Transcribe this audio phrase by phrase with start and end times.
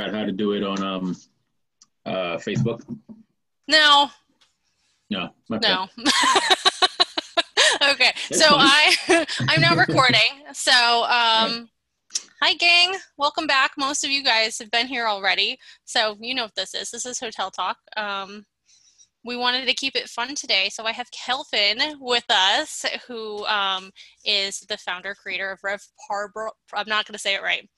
[0.00, 1.16] out how to do it on um,
[2.06, 2.82] uh, Facebook?
[3.68, 4.10] No.
[5.10, 5.30] No.
[5.52, 5.68] Okay.
[5.68, 5.88] No.
[7.90, 8.12] okay.
[8.32, 8.94] so I
[9.48, 10.44] I'm now recording.
[10.52, 10.72] So
[11.04, 11.68] um
[12.42, 13.72] Hi gang, welcome back.
[13.76, 16.90] Most of you guys have been here already, so you know what this is.
[16.90, 17.76] This is Hotel Talk.
[17.98, 18.46] Um,
[19.24, 23.90] we wanted to keep it fun today, so I have Calvin with us, who um,
[24.24, 25.80] is the founder creator of Rev
[26.10, 26.50] Parbro.
[26.72, 27.68] I'm not going to say it right.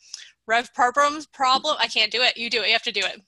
[0.47, 1.77] Rev Problems problem.
[1.79, 2.37] I can't do it.
[2.37, 2.69] You do it.
[2.69, 3.21] You have to do it.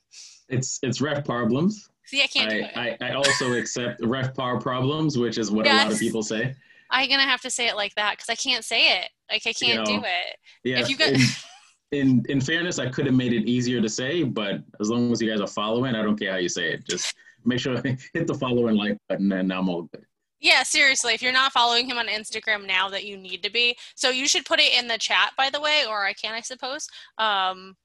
[0.49, 1.89] It's it's Rev Problems.
[2.05, 3.01] See, I can't I, do it.
[3.01, 5.81] I, I also accept Rev Par Problems, which is what yes.
[5.81, 6.53] a lot of people say.
[6.91, 9.09] I'm gonna have to say it like that because I can't say it.
[9.31, 10.37] Like I can't you know, do it.
[10.63, 10.79] Yeah.
[10.79, 11.09] If you got.
[11.09, 11.19] In,
[11.91, 15.21] in, in fairness, I could have made it easier to say, but as long as
[15.21, 16.87] you guys are following, I don't care how you say it.
[16.87, 17.81] Just make sure
[18.13, 20.05] hit the follow and like button, and I'm all good.
[20.39, 21.13] Yeah, seriously.
[21.13, 23.75] If you're not following him on Instagram now, that you need to be.
[23.95, 26.41] So you should put it in the chat, by the way, or I can, I
[26.41, 26.87] suppose.
[27.17, 27.75] Um,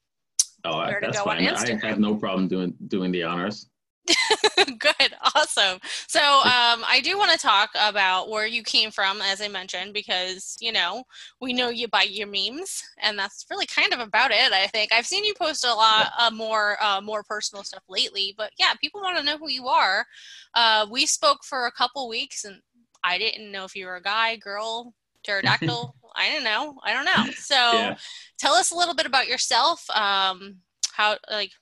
[0.65, 1.47] oh, that's fine.
[1.47, 3.69] I have no problem doing doing the honors.
[4.57, 5.79] Good, awesome.
[6.09, 9.93] So um, I do want to talk about where you came from, as I mentioned,
[9.93, 11.05] because you know
[11.41, 14.53] we know you by your memes, and that's really kind of about it.
[14.53, 18.35] I think I've seen you post a lot uh, more uh, more personal stuff lately,
[18.37, 20.07] but yeah, people want to know who you are.
[20.55, 22.61] Uh, we spoke for a couple weeks, and
[23.05, 25.95] I didn't know if you were a guy, girl, pterodactyl.
[26.17, 26.79] I don't know.
[26.85, 27.33] I don't know.
[27.37, 27.97] So yeah.
[28.39, 29.89] tell us a little bit about yourself.
[29.91, 30.57] Um,
[30.93, 31.53] how like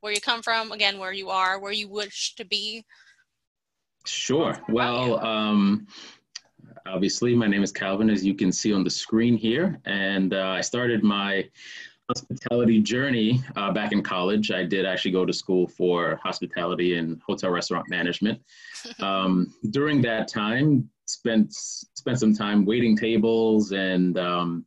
[0.00, 2.84] where you come from, again, where you are, where you wish to be?
[4.06, 4.56] Sure.
[4.68, 5.86] Well, um,
[6.86, 10.48] obviously, my name is Calvin, as you can see on the screen here, and uh,
[10.48, 11.48] I started my
[12.08, 14.50] hospitality journey uh, back in college.
[14.50, 18.40] I did actually go to school for hospitality and hotel restaurant management.
[19.00, 24.64] Um, during that time, spent spent some time waiting tables and um,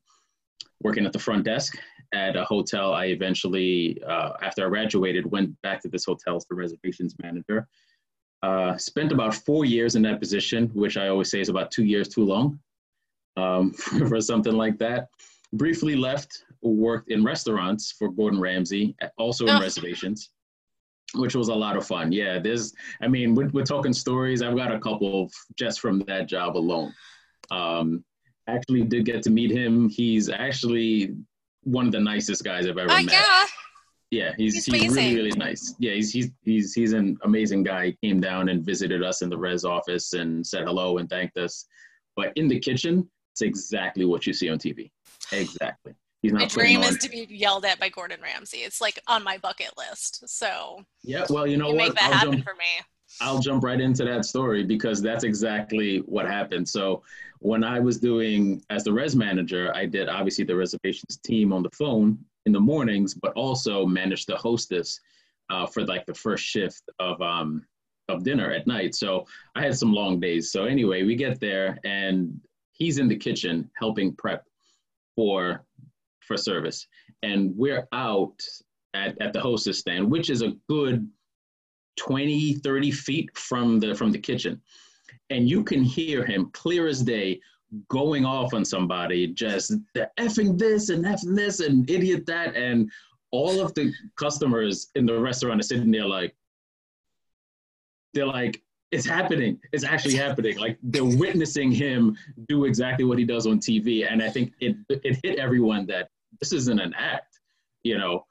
[0.82, 1.78] working at the front desk
[2.14, 2.94] at a hotel.
[2.94, 7.68] I eventually, uh, after I graduated, went back to this hotel as the reservations manager.
[8.44, 11.86] Uh, spent about four years in that position, which I always say is about two
[11.86, 12.60] years too long
[13.38, 15.10] um, for, for something like that.
[15.54, 19.62] Briefly left, worked in restaurants for Gordon Ramsay, also in oh.
[19.62, 20.30] reservations,
[21.16, 22.12] which was a lot of fun.
[22.12, 24.42] Yeah, there's, I mean, we're, we're talking stories.
[24.42, 26.94] I've got a couple just from that job alone.
[27.52, 28.04] Um,
[28.48, 29.90] actually did get to meet him.
[29.90, 31.16] He's actually
[31.64, 33.12] one of the nicest guys I've ever uh, met.
[33.12, 33.46] Yeah.
[34.12, 35.74] Yeah, he's, he's, he's really really nice.
[35.80, 37.96] Yeah, he's he's he's he's an amazing guy.
[38.02, 41.38] He came down and visited us in the res office and said hello and thanked
[41.38, 41.66] us.
[42.18, 44.92] But in the kitchen, it's exactly what you see on TV.
[45.32, 45.94] Exactly.
[46.22, 48.58] He's not my dream is to be yelled at by Gordon Ramsay.
[48.58, 50.28] It's like on my bucket list.
[50.28, 51.88] So yeah, well, you know you what?
[51.88, 52.86] Make that I'll happen jump, for me.
[53.22, 56.68] I'll jump right into that story because that's exactly what happened.
[56.68, 57.04] So
[57.40, 61.62] when I was doing as the res manager, I did obviously the reservations team on
[61.64, 65.00] the phone in the mornings, but also managed the hostess
[65.50, 67.64] uh, for like the first shift of um,
[68.10, 68.96] of dinner at night.
[68.96, 70.52] So I had some long days.
[70.52, 72.40] So anyway, we get there and
[72.74, 74.46] he's in the kitchen helping prep
[75.16, 75.64] for
[76.22, 76.88] for service,
[77.22, 78.40] and we're out
[78.94, 81.08] at, at the hostess stand, which is a good
[81.98, 84.62] 20, 30 feet from the from the kitchen
[85.32, 87.40] and you can hear him clear as day
[87.88, 89.74] going off on somebody, just
[90.20, 92.56] effing this and effing this and idiot that.
[92.56, 92.92] And
[93.32, 96.36] all of the customers in the restaurant are sitting there like,
[98.14, 99.58] they're like, it's happening.
[99.72, 100.58] It's actually happening.
[100.58, 102.18] Like they're witnessing him
[102.50, 104.12] do exactly what he does on TV.
[104.12, 106.10] And I think it, it hit everyone that
[106.42, 107.40] this isn't an act,
[107.84, 108.26] you know.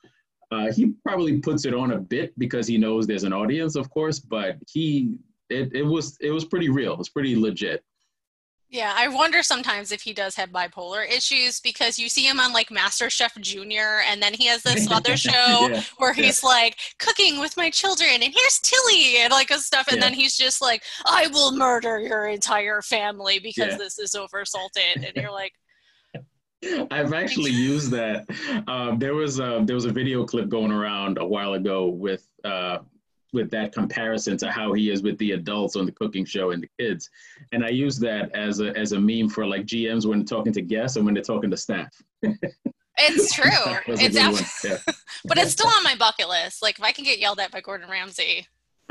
[0.51, 3.89] Uh, he probably puts it on a bit because he knows there's an audience, of
[3.91, 5.15] course, but he
[5.49, 6.93] it, it was it was pretty real.
[6.93, 7.85] It was pretty legit.
[8.71, 12.53] Yeah, I wonder sometimes if he does have bipolar issues because you see him on
[12.53, 16.49] like Master Chef Junior, and then he has this other show yeah, where he's yeah.
[16.49, 20.05] like cooking with my children, and here's Tilly and like stuff, and yeah.
[20.05, 25.05] then he's just like, "I will murder your entire family because this is over salted,"
[25.05, 25.53] and you're like.
[26.91, 28.27] I've actually used that.
[28.69, 32.27] Um, there was a, there was a video clip going around a while ago with
[32.45, 32.79] uh,
[33.33, 36.63] with that comparison to how he is with the adults on the cooking show and
[36.63, 37.09] the kids.
[37.53, 40.63] And I use that as a as a meme for like GMs when talking to
[40.63, 41.89] guests and when they're talking to staff.
[42.23, 43.51] It's true.
[43.87, 44.77] it's yeah.
[45.25, 46.63] but it's still on my bucket list.
[46.63, 48.47] Like if I can get yelled at by Gordon Ramsay.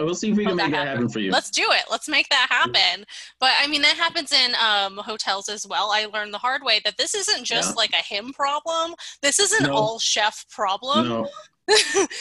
[0.06, 1.10] We'll see if we can make that happen.
[1.10, 1.32] for you.
[1.32, 1.84] Let's do it.
[1.90, 3.06] Let's make that happen.
[3.40, 5.92] But I mean, that happens in um, hotels as well.
[5.92, 7.76] I learned the hard way that this isn't just yeah.
[7.76, 8.96] like a him problem.
[9.22, 9.74] This is an no.
[9.74, 11.08] all chef problem.
[11.08, 11.30] No.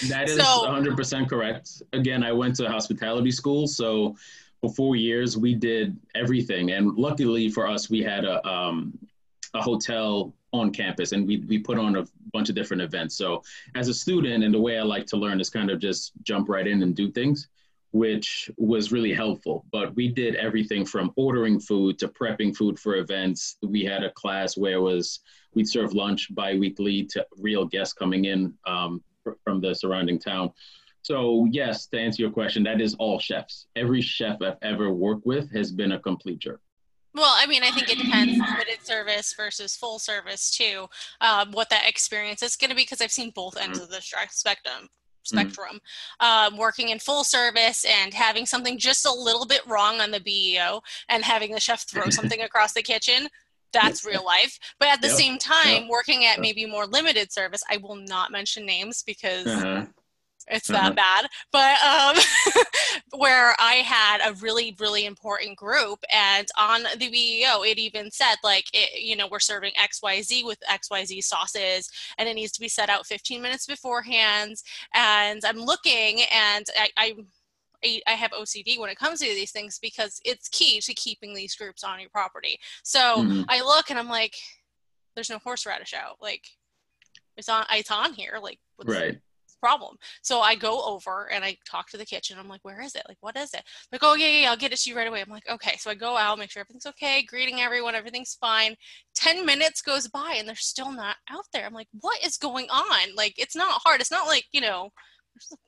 [0.09, 1.83] that is so, 100% correct.
[1.95, 4.15] Again, I went to hospitality school, so
[4.61, 8.99] for four years we did everything, and luckily for us, we had a um,
[9.55, 13.17] a hotel on campus and we, we put on a bunch of different events.
[13.17, 13.43] So
[13.75, 16.49] as a student and the way I like to learn is kind of just jump
[16.49, 17.49] right in and do things,
[17.93, 19.65] which was really helpful.
[19.73, 23.57] But we did everything from ordering food to prepping food for events.
[23.63, 25.21] We had a class where it was
[25.55, 29.03] we'd serve lunch biweekly to real guests coming in um,
[29.45, 30.53] from the surrounding town.
[31.03, 33.67] So yes, to answer your question, that is all chefs.
[33.77, 36.61] Every chef I've ever worked with has been a complete jerk.
[37.15, 40.89] Well, I mean, I think it depends on limited service versus full service too.
[41.21, 43.85] Um, what that experience is going to be because I've seen both ends mm-hmm.
[43.85, 44.89] of the spectrum.
[45.29, 45.81] Spectrum,
[46.21, 46.55] mm-hmm.
[46.55, 50.21] um, working in full service and having something just a little bit wrong on the
[50.21, 53.29] BEO and having the chef throw something across the kitchen
[53.71, 54.59] that's real life.
[54.81, 55.17] But at the yep.
[55.17, 55.89] same time, yep.
[55.91, 59.85] working at maybe more limited service, I will not mention names because uh-huh
[60.51, 60.93] it's that uh-huh.
[60.93, 62.63] bad but um,
[63.21, 68.37] where i had a really really important group and on the beo it even said
[68.45, 72.69] like it, you know we're serving xyz with xyz sauces and it needs to be
[72.69, 74.57] set out 15 minutes beforehand
[74.95, 77.15] and i'm looking and i, I
[78.09, 81.55] I have OCD when it comes to these things because it's key to keeping these
[81.55, 82.59] groups on your property.
[82.83, 83.43] So mm-hmm.
[83.49, 84.35] I look and I'm like,
[85.15, 86.17] there's no horseradish out.
[86.21, 86.45] Like,
[87.37, 87.67] it's on.
[87.71, 88.41] It's on here.
[88.43, 89.21] Like, right
[89.61, 89.97] problem.
[90.23, 92.39] So I go over and I talk to the kitchen.
[92.39, 93.03] I'm like, where is it?
[93.09, 93.63] Like, what is it?
[93.93, 95.21] Like, oh, yeah, yeah, yeah, I'll get it to you right away.
[95.21, 95.77] I'm like, okay.
[95.79, 98.75] So I go out, make sure everything's okay, greeting everyone, everything's fine.
[99.17, 101.67] 10 minutes goes by and they're still not out there.
[101.67, 103.15] I'm like, what is going on?
[103.17, 104.01] Like, it's not hard.
[104.01, 104.91] It's not like, you know,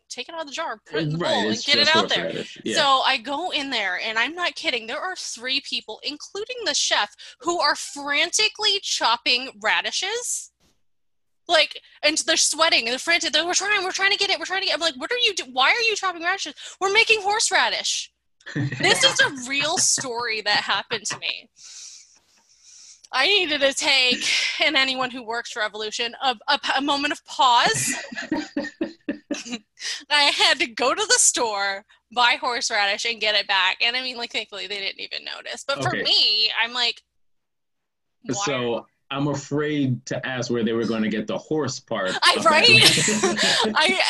[0.09, 1.95] take it out of the jar, put it in the right, bowl, and get it
[1.95, 2.33] out there.
[2.65, 2.77] Yeah.
[2.77, 4.87] So I go in there, and I'm not kidding.
[4.87, 10.50] There are three people, including the chef, who are frantically chopping radishes
[11.51, 14.39] like and they're sweating and they're frantic they're, we're trying we're trying to get it
[14.39, 16.55] we're trying to get i'm like what are you do why are you chopping radishes?
[16.81, 18.13] We're making horseradish.
[18.55, 21.51] This is a real story that happened to me.
[23.13, 24.25] I needed to take
[24.65, 27.95] and anyone who works for evolution a, a, a moment of pause.
[30.11, 34.03] I had to go to the store buy horseradish and get it back and i
[34.03, 37.01] mean like thankfully they didn't even notice but for me i'm like
[38.33, 42.13] so I'm afraid to ask where they were going to get the horse part.
[42.23, 42.67] I right.
[43.77, 44.01] I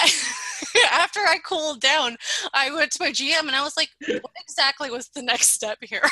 [0.93, 2.17] after I cooled down,
[2.53, 5.79] I went to my GM and I was like, "What exactly was the next step
[5.81, 6.03] here?"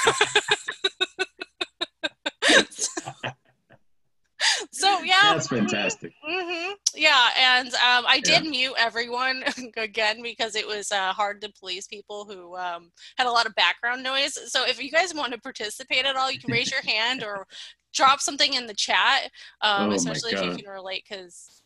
[4.71, 6.13] so yeah, that's fantastic.
[6.29, 8.51] Mm-hmm, yeah, and um, I did yeah.
[8.51, 9.45] mute everyone
[9.77, 13.55] again because it was uh, hard to please people who um, had a lot of
[13.55, 14.39] background noise.
[14.51, 17.47] So if you guys want to participate at all, you can raise your hand or
[17.95, 19.31] drop something in the chat,
[19.63, 21.05] um, oh especially if you can relate.
[21.09, 21.63] Because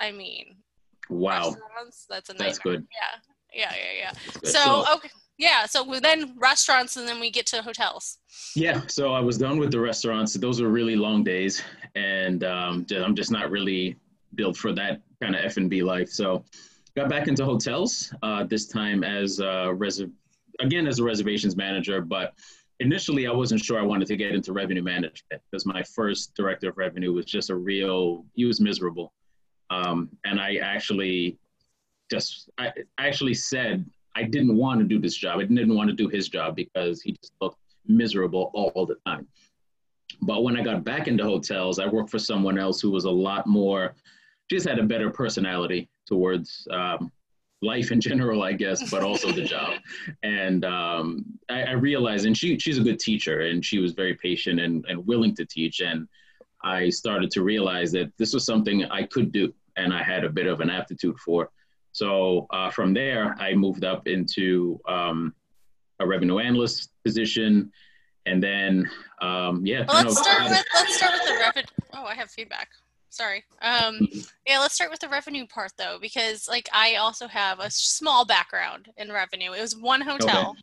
[0.00, 0.56] I mean,
[1.08, 1.54] wow,
[2.08, 2.48] that's a nightmare.
[2.48, 2.86] That's good.
[3.54, 4.12] Yeah, yeah, yeah,
[4.42, 4.50] yeah.
[4.50, 5.08] So okay.
[5.36, 8.18] Yeah, so then restaurants and then we get to hotels.
[8.54, 10.34] Yeah, so I was done with the restaurants.
[10.34, 11.62] Those were really long days,
[11.96, 13.96] and um, I'm just not really
[14.36, 16.08] built for that kind of F and B life.
[16.08, 16.44] So
[16.96, 20.04] got back into hotels uh, this time as a res-
[20.60, 22.34] again as a reservations manager, but
[22.84, 26.68] initially I wasn't sure I wanted to get into revenue management because my first director
[26.68, 29.12] of revenue was just a real he was miserable,
[29.70, 31.38] um, and I actually
[32.10, 33.84] just I actually said
[34.14, 35.40] I didn't want to do this job.
[35.40, 39.26] I didn't want to do his job because he just looked miserable all the time.
[40.20, 43.10] But when I got back into hotels, I worked for someone else who was a
[43.10, 43.94] lot more,
[44.48, 47.10] just had a better personality towards um,
[47.64, 49.74] life in general, I guess, but also the job.
[50.22, 54.14] And um, I, I, realized, and she she's a good teacher, and she was very
[54.14, 55.80] patient and, and willing to teach.
[55.80, 56.08] And
[56.62, 60.30] I started to realize that this was something I could do, and I had a
[60.30, 61.50] bit of an aptitude for.
[61.92, 65.34] So uh, from there, I moved up into um,
[66.00, 67.70] a revenue analyst position,
[68.26, 68.90] and then
[69.20, 69.84] um, yeah.
[69.86, 71.66] Well, let's start with let's start with the revenue.
[71.92, 72.68] Oh, I have feedback.
[73.14, 73.44] Sorry.
[73.62, 74.20] Um, mm-hmm.
[74.46, 78.24] yeah, let's start with the revenue part though, because like I also have a small
[78.24, 79.52] background in revenue.
[79.52, 80.50] It was one hotel.
[80.50, 80.60] Okay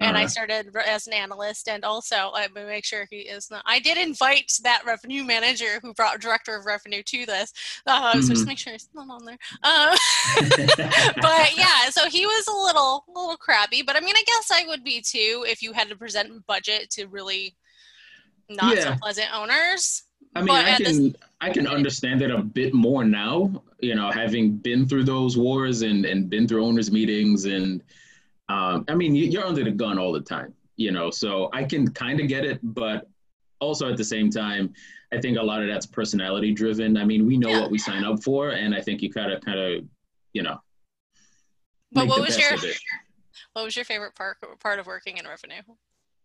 [0.00, 0.24] and uh-huh.
[0.24, 3.64] I started as an analyst, and also let me make sure he is not.
[3.66, 7.52] I did invite that revenue manager who brought director of revenue to this,
[7.86, 8.20] uh, mm-hmm.
[8.20, 8.48] so just mm-hmm.
[8.48, 9.38] make sure he's not on there.
[9.64, 9.96] Uh,
[11.20, 13.82] but yeah, so he was a little, a little crabby.
[13.82, 16.90] But I mean, I guess I would be too if you had to present budget
[16.90, 17.56] to really
[18.48, 18.82] not yeah.
[18.82, 20.04] so pleasant owners.
[20.34, 23.62] I mean, I can I can understand it a bit more now.
[23.80, 27.82] You know, having been through those wars and and been through owners meetings and
[28.48, 31.90] um, I mean, you're under the gun all the time, you know, so I can
[31.92, 33.08] kind of get it, but
[33.60, 34.72] also at the same time,
[35.12, 36.96] I think a lot of that's personality driven.
[36.96, 37.60] I mean, we know yeah.
[37.60, 39.84] what we sign up for, and I think you kind of, kind of,
[40.32, 40.60] you know.
[41.92, 42.50] But what was your
[43.54, 45.62] what was your favorite part part of working in revenue?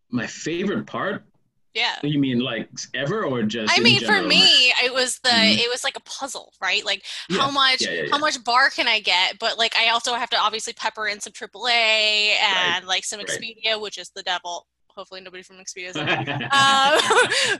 [0.09, 1.25] My favorite part,
[1.73, 1.95] Yeah.
[2.03, 3.73] You mean like ever or just?
[3.75, 5.57] I mean, for me, it was the Mhm.
[5.57, 6.85] it was like a puzzle, right?
[6.85, 9.39] Like Yeah, how much yeah, yeah, how much bar can I get?
[9.39, 13.27] But like I also have to obviously pepper in some AAA and like some right.
[13.27, 14.67] Expedia, which is the devil.
[14.89, 15.97] Hopefully, nobody from Expedia is
[16.51, 16.99] um,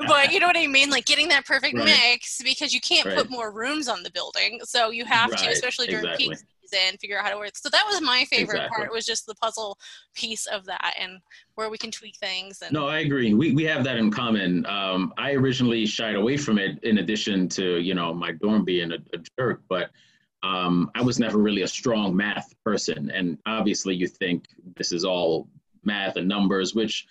[0.07, 0.89] but you know what I mean?
[0.91, 1.85] Like getting that perfect Right.
[1.85, 3.15] mix because you can't Right.
[3.15, 4.59] put more rooms on the building.
[4.63, 6.47] So you have to, especially during peak exactly.
[6.73, 7.55] Season, figure out how to work.
[7.55, 8.77] So that was my favorite Exactly.
[8.77, 9.77] part was just the puzzle
[10.15, 11.19] piece of that and
[11.55, 12.61] where we can tweak things.
[12.61, 13.33] And No, I agree.
[13.33, 14.65] We, we have that in common.
[14.65, 18.91] Um, I originally shied away from it in addition to, you know, my DOR being
[18.91, 19.91] a, a jerk, but
[20.43, 23.09] um, I was never really a strong math person.
[23.11, 25.47] And obviously you think this is all
[25.83, 27.05] math and numbers, which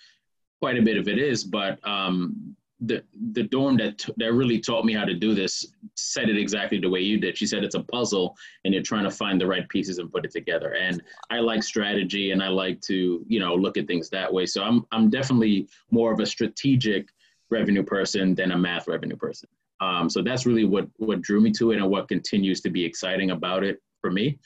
[0.61, 3.03] quite a bit of it is, but um, the,
[3.33, 5.65] the DOR that, that really taught me how to do this
[5.95, 7.37] said it exactly the way you did.
[7.37, 10.25] She said it's a puzzle and you're trying to find the right pieces and put
[10.25, 10.73] it together.
[10.73, 14.45] And I like strategy and I like to, you know, look at things that way.
[14.45, 17.09] So I'm I'm definitely more of a strategic
[17.49, 19.49] revenue person than a math revenue person.
[19.79, 22.83] Um, so that's really what what drew me to it and what continues to be
[22.83, 24.39] exciting about it for me.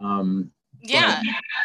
[0.00, 0.50] Um,
[0.82, 1.22] yeah,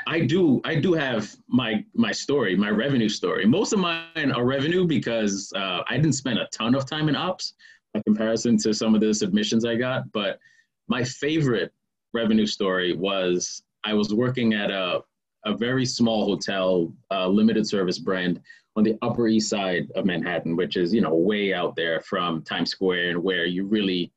[0.07, 3.45] I do I do have my my story, my revenue story.
[3.45, 7.15] Most of mine are revenue because uh, I didn't spend a ton of time in
[7.15, 7.53] ops
[7.93, 10.11] by comparison to some of the submissions I got.
[10.11, 10.39] But
[10.87, 11.73] my favorite
[12.13, 15.01] revenue story was I was working at a
[15.45, 18.41] a very small hotel, uh, limited service brand
[18.75, 22.41] on the Upper East Side of Manhattan, which is you know way out there from
[22.41, 24.11] Times Square and where you really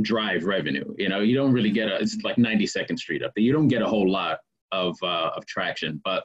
[0.00, 0.94] drive revenue.
[0.96, 3.44] You know, you don't really get a, it's like 92nd Street up there.
[3.44, 4.38] You don't get a whole lot
[4.72, 6.00] of, uh, of traction.
[6.04, 6.24] But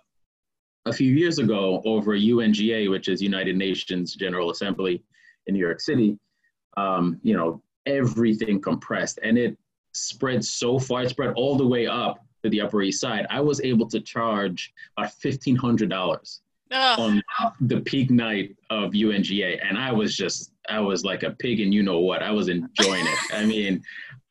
[0.86, 5.04] a few years ago, over UNGA, which is United Nations General Assembly
[5.48, 6.18] in New York City,
[6.78, 9.58] um, you know, everything compressed and it
[9.94, 13.26] spread so far, it spread all the way up to the Upper East Side.
[13.30, 16.40] I was able to charge about $1,500
[16.72, 17.22] on
[17.62, 21.74] the peak night of UNGA, and I was just I was like a pig and
[21.74, 22.22] you know what.
[22.22, 23.18] I was enjoying it.
[23.34, 23.82] I mean,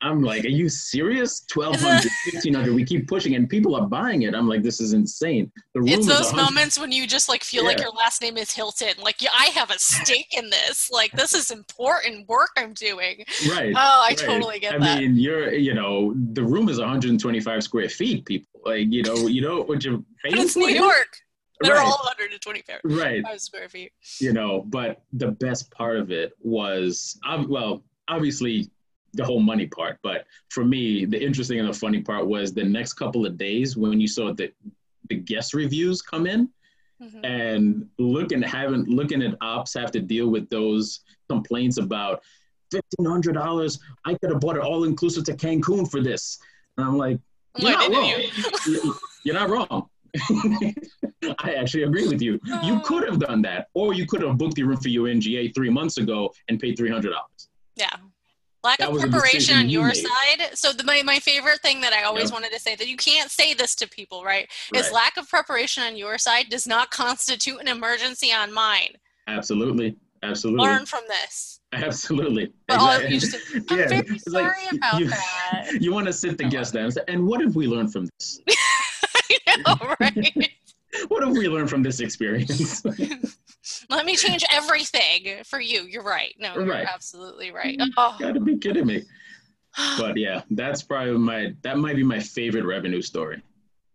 [0.03, 1.45] I'm like, are you serious?
[1.53, 2.75] 1200, 1500.
[2.75, 4.35] We keep pushing and people are buying it.
[4.35, 5.51] I'm like, this is insane.
[5.75, 7.69] The room it's those moments when you just like feel yeah.
[7.69, 8.95] like your last name is Hilton.
[8.99, 10.91] Like, yeah, I have a stake in this.
[10.91, 13.25] Like, this is important work I'm doing.
[13.49, 13.73] Right.
[13.75, 14.19] Oh, I right.
[14.19, 14.99] totally get I that.
[14.99, 18.61] I mean, you're, you know, the room is 125 square feet, people.
[18.65, 21.23] Like, you know, you know what you're paying it's New York.
[21.61, 21.85] They're Right.
[21.87, 23.25] all 125 Right.
[23.41, 23.93] square feet.
[24.21, 28.71] you know but the best part of it was um, well obviously
[29.15, 32.63] the whole money part but for me the interesting and the funny part was the
[32.65, 34.53] next couple of days when you saw the
[35.09, 36.49] the guest reviews come in
[37.03, 37.25] Mhm.
[37.25, 42.23] and looking having looking at ops have to deal with those complaints about
[42.71, 46.39] fifteen hundred dollars i could have bought it all inclusive to cancun for this
[46.77, 47.19] and i'm like
[47.59, 48.11] you're Why not wrong.
[48.11, 48.31] you?
[48.67, 48.95] You-
[49.25, 49.89] you're not wrong
[51.41, 52.81] i actually agree with you you oh.
[52.85, 55.99] could have done that, or you could have booked the room for UNGA three months
[55.99, 57.49] ago and paid three hundred dollars.
[57.77, 57.91] Yeah.
[58.65, 59.97] Lack That of preparation on your made.
[59.97, 60.51] side.
[60.55, 62.35] So the, my, my favorite thing that I always Yeah.
[62.35, 64.49] wanted to say that you can't say this to people, right?
[64.75, 64.93] Is Right.
[64.93, 68.97] lack of preparation on your side does not constitute an emergency on mine.
[69.29, 71.61] Absolutely, absolutely, Learn from this.
[71.75, 72.53] absolutely.
[72.67, 73.37] But all of you just,
[73.71, 75.69] I'm Yeah, very it's like, sorry about you, that.
[75.81, 78.41] You want to sit the guest down and what have we learned from this?
[79.49, 80.51] I know, right?
[81.09, 82.83] What have we learned from this experience?
[83.91, 85.83] Let me change everything for you.
[85.83, 86.35] You're right.
[86.39, 86.87] No, you're Right.
[86.91, 87.79] absolutely right.
[87.99, 88.17] Oh.
[88.19, 89.03] Gotta be kidding me.
[89.99, 93.43] But yeah, that's probably my that might be my favorite revenue story.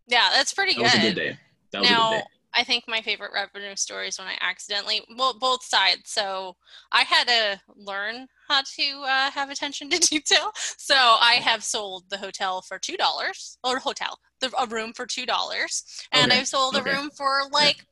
[0.07, 0.85] yeah, that's pretty good.
[0.85, 1.37] That was a good day.
[1.71, 2.23] That was a now, good day.
[2.53, 6.03] I think my favorite revenue story is when I accidentally, well, both sides.
[6.05, 6.55] So
[6.91, 10.51] I had to learn how to uh, have attention to detail.
[10.77, 15.05] So I have sold the hotel for two dollars, or hotel, the, a room for
[15.05, 16.91] two dollars, and Okay, I've sold a okay.
[16.91, 17.85] room for like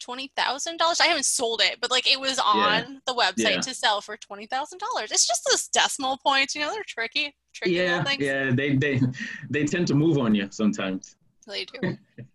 [0.00, 1.00] twenty thousand dollars.
[1.00, 3.60] I haven't sold it, but like it was on the website yeah.
[3.60, 5.12] to sell for twenty thousand dollars.
[5.12, 8.22] It's just those decimal points, you know, they're tricky, tricky Yeah, things.
[8.22, 9.00] yeah, they they
[9.50, 11.16] they tend to move on you sometimes.
[11.46, 11.96] They do.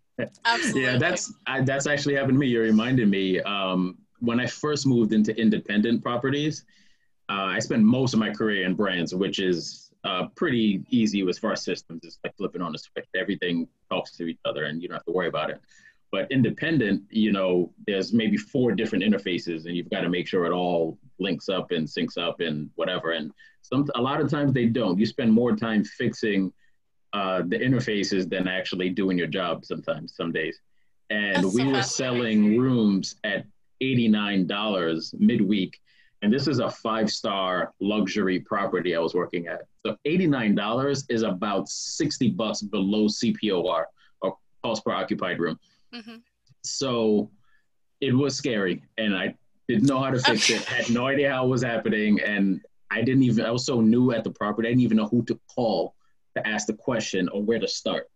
[0.44, 0.82] Absolutely.
[0.82, 2.46] Yeah, that's I, that's actually happened to me.
[2.46, 6.64] You reminded me um, when I first moved into independent properties.
[7.28, 11.38] Uh, I spent most of my career in brands, which is uh, pretty easy as
[11.38, 12.02] far as systems.
[12.04, 13.06] It's like flipping on a switch.
[13.16, 15.60] Everything talks to each other, and you don't have to worry about it.
[16.12, 20.44] But independent, you know, there's maybe four different interfaces, and you've got to make sure
[20.44, 23.12] it all links up and syncs up and whatever.
[23.12, 24.98] And some a lot of times they don't.
[24.98, 26.52] You spend more time fixing
[27.14, 30.58] uh, the interfaces than actually doing your job sometimes, some days.
[31.10, 33.46] And That's we so were selling rooms at
[33.82, 35.80] $89 midweek.
[36.22, 39.60] And this is a five star luxury property I was working at.
[39.86, 43.84] So $89 is about 60 bucks below CPOR
[44.22, 45.58] or cost per occupied room.
[45.94, 46.20] Mhm.
[46.62, 47.30] So
[48.00, 49.34] it was scary, and I
[49.68, 50.58] didn't know how to fix Okay.
[50.60, 50.64] it.
[50.86, 53.44] Had no idea how it was happening, and I didn't even.
[53.44, 54.68] I was so new at the property.
[54.68, 55.94] I didn't even know who to call
[56.36, 58.08] to ask the question or where to start.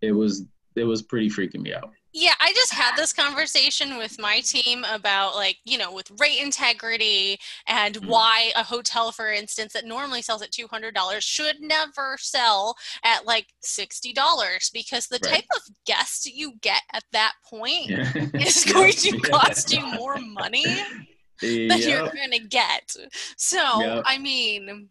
[0.00, 1.90] It was it was pretty freaking me out.
[2.14, 6.40] Yeah, I just had this conversation with my team about like, you know, with rate
[6.40, 8.06] integrity and Mhm.
[8.06, 13.48] why a hotel, for instance, that normally sells at $200 should never sell at like
[13.62, 15.34] $60 because the Right.
[15.34, 18.28] type of guest you get at that point Yeah.
[18.46, 20.82] is going to cost you more money
[21.42, 21.80] than Yep.
[21.80, 22.94] you're going to get.
[23.36, 24.02] So, Yep.
[24.06, 24.88] I mean,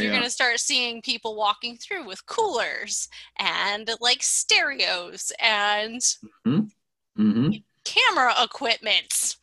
[0.00, 0.18] you're Yeah.
[0.18, 6.00] going to start seeing people walking through with coolers and like stereos and
[6.44, 7.50] hmm
[7.84, 9.36] camera equipment.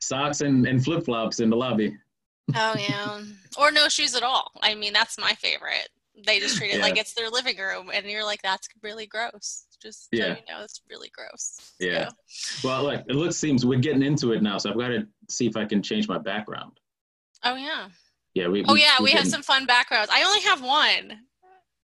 [0.00, 1.96] Socks and, and flip flops in the lobby.
[2.56, 3.20] Oh yeah,
[3.58, 4.50] or no shoes at all.
[4.62, 5.88] I mean, that's my favorite.
[6.26, 9.66] They just treat it like it's their living room, and you're like, that's really gross.
[9.80, 10.36] Just Yeah.
[10.36, 11.72] you know, it's really gross.
[11.78, 12.08] Yeah.
[12.26, 15.06] So- Well, look, it looks seems we're getting into it now, so I've got to
[15.30, 16.78] see if I can change my background.
[17.44, 17.88] Oh yeah.
[18.34, 18.64] Yeah, we.
[18.66, 20.10] Oh yeah, we're we have some fun backgrounds.
[20.12, 21.20] I only have one.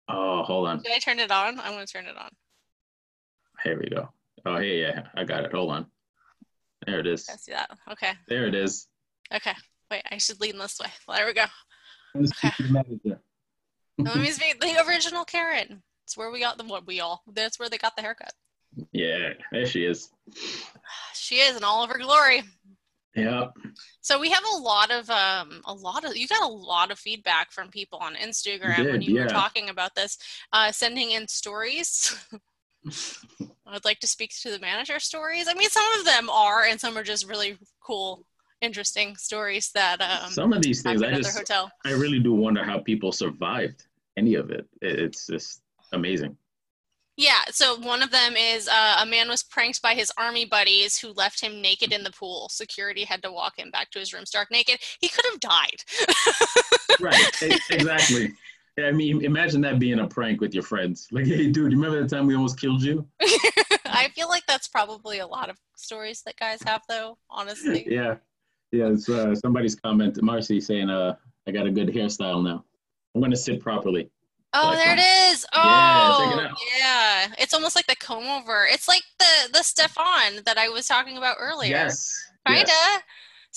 [0.09, 0.83] Oh, hold on.
[0.83, 1.59] Did I turn it on?
[1.59, 2.31] I'm gonna turn it on.
[3.65, 4.09] Here we go.
[4.45, 5.53] Oh, hey, yeah, I got it.
[5.53, 5.87] Hold on.
[6.87, 7.29] There it is.
[7.29, 7.71] I see that.
[7.91, 8.13] Okay.
[8.29, 8.87] There it is.
[9.35, 9.55] Okay.
[9.91, 10.89] Wait, I should lean this way.
[11.09, 11.45] There we go.
[12.17, 12.53] Okay.
[13.99, 15.83] Let me speak the original Karen.
[16.05, 17.23] It's where we got the what we all.
[17.33, 18.33] That's where they got the haircut.
[18.93, 20.11] Yeah, there she is.
[21.15, 22.45] She is in all of her glory.
[23.17, 23.53] Yep.
[24.03, 26.99] So we have a lot of um a lot of you got a lot of
[26.99, 30.19] feedback from people on Instagram when did, you were talking about this,
[30.53, 32.15] uh, sending in stories.
[33.67, 35.49] I'd like to speak to the manager stories.
[35.49, 38.25] I mean, some of them are, and some are just really cool,
[38.61, 41.71] interesting stories that um, Some of these things, I just, hotel.
[41.85, 44.51] I really do wonder how people survived any of.
[44.51, 46.37] It- It's just amazing.
[47.17, 50.99] Yeah, so one of them is uh, a man was pranked by his army buddies
[50.99, 52.49] who left him naked in the pool.
[52.51, 54.79] Security had to walk him back to his room stark naked.
[55.01, 55.83] He could have died.
[56.99, 57.43] Right.
[57.71, 58.33] exactly.
[58.83, 61.09] I mean, imagine that being a prank with your friends.
[61.11, 63.07] Like, hey, dude, remember the time we almost killed you?
[63.85, 67.19] I feel like that's probably a lot of stories that guys have, though.
[67.29, 68.17] Honestly, Yeah.
[68.73, 68.89] Yeah.
[68.89, 72.65] It's uh, somebody's comment, Marcy, saying, uh, "I got a good hairstyle now.
[73.15, 74.11] I'm gonna sit properly."
[74.63, 75.47] Oh, Like, there it is.
[75.55, 75.61] Yeah,
[76.13, 77.27] Oh, it yeah.
[77.39, 78.67] It's almost like the comb over.
[78.71, 81.71] It's like the the Stefan that I was talking about earlier.
[81.71, 82.15] Yes.
[82.47, 82.65] kinda.
[82.67, 83.03] yes.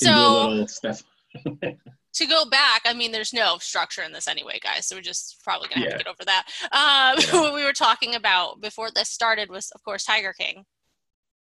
[0.01, 0.99] You do a So
[2.13, 4.88] to go back, I mean, there's no structure in this anyway, guys.
[4.88, 5.97] So we're just probably gonna have Yeah.
[5.97, 6.45] to get over that.
[6.71, 7.41] Um, Yeah.
[7.41, 10.65] what we were talking about before this started was, of course, Tiger King.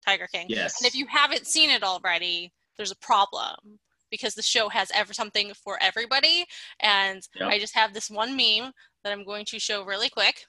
[0.05, 0.45] Tiger King.
[0.49, 0.79] Yes.
[0.79, 3.79] And if you haven't seen it already, there's a problem
[4.11, 6.45] because the show has ever something for everybody.
[6.79, 7.49] And Yep.
[7.49, 8.71] I just have this one meme
[9.03, 10.45] that I'm going to show really quick.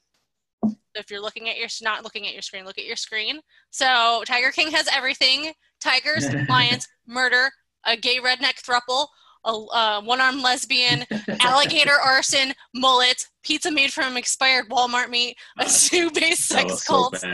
[0.65, 3.41] So if you're looking at your not looking at your screen, look at your screen.
[3.71, 7.51] So Tiger King has everything: tigers, lions, murder,
[7.87, 9.07] a gay redneck thruple,
[9.45, 11.05] a uh, one-armed lesbian,
[11.41, 17.25] alligator arson, mullet, pizza made from expired Walmart meat, a Uh, zoo-based sex so cult,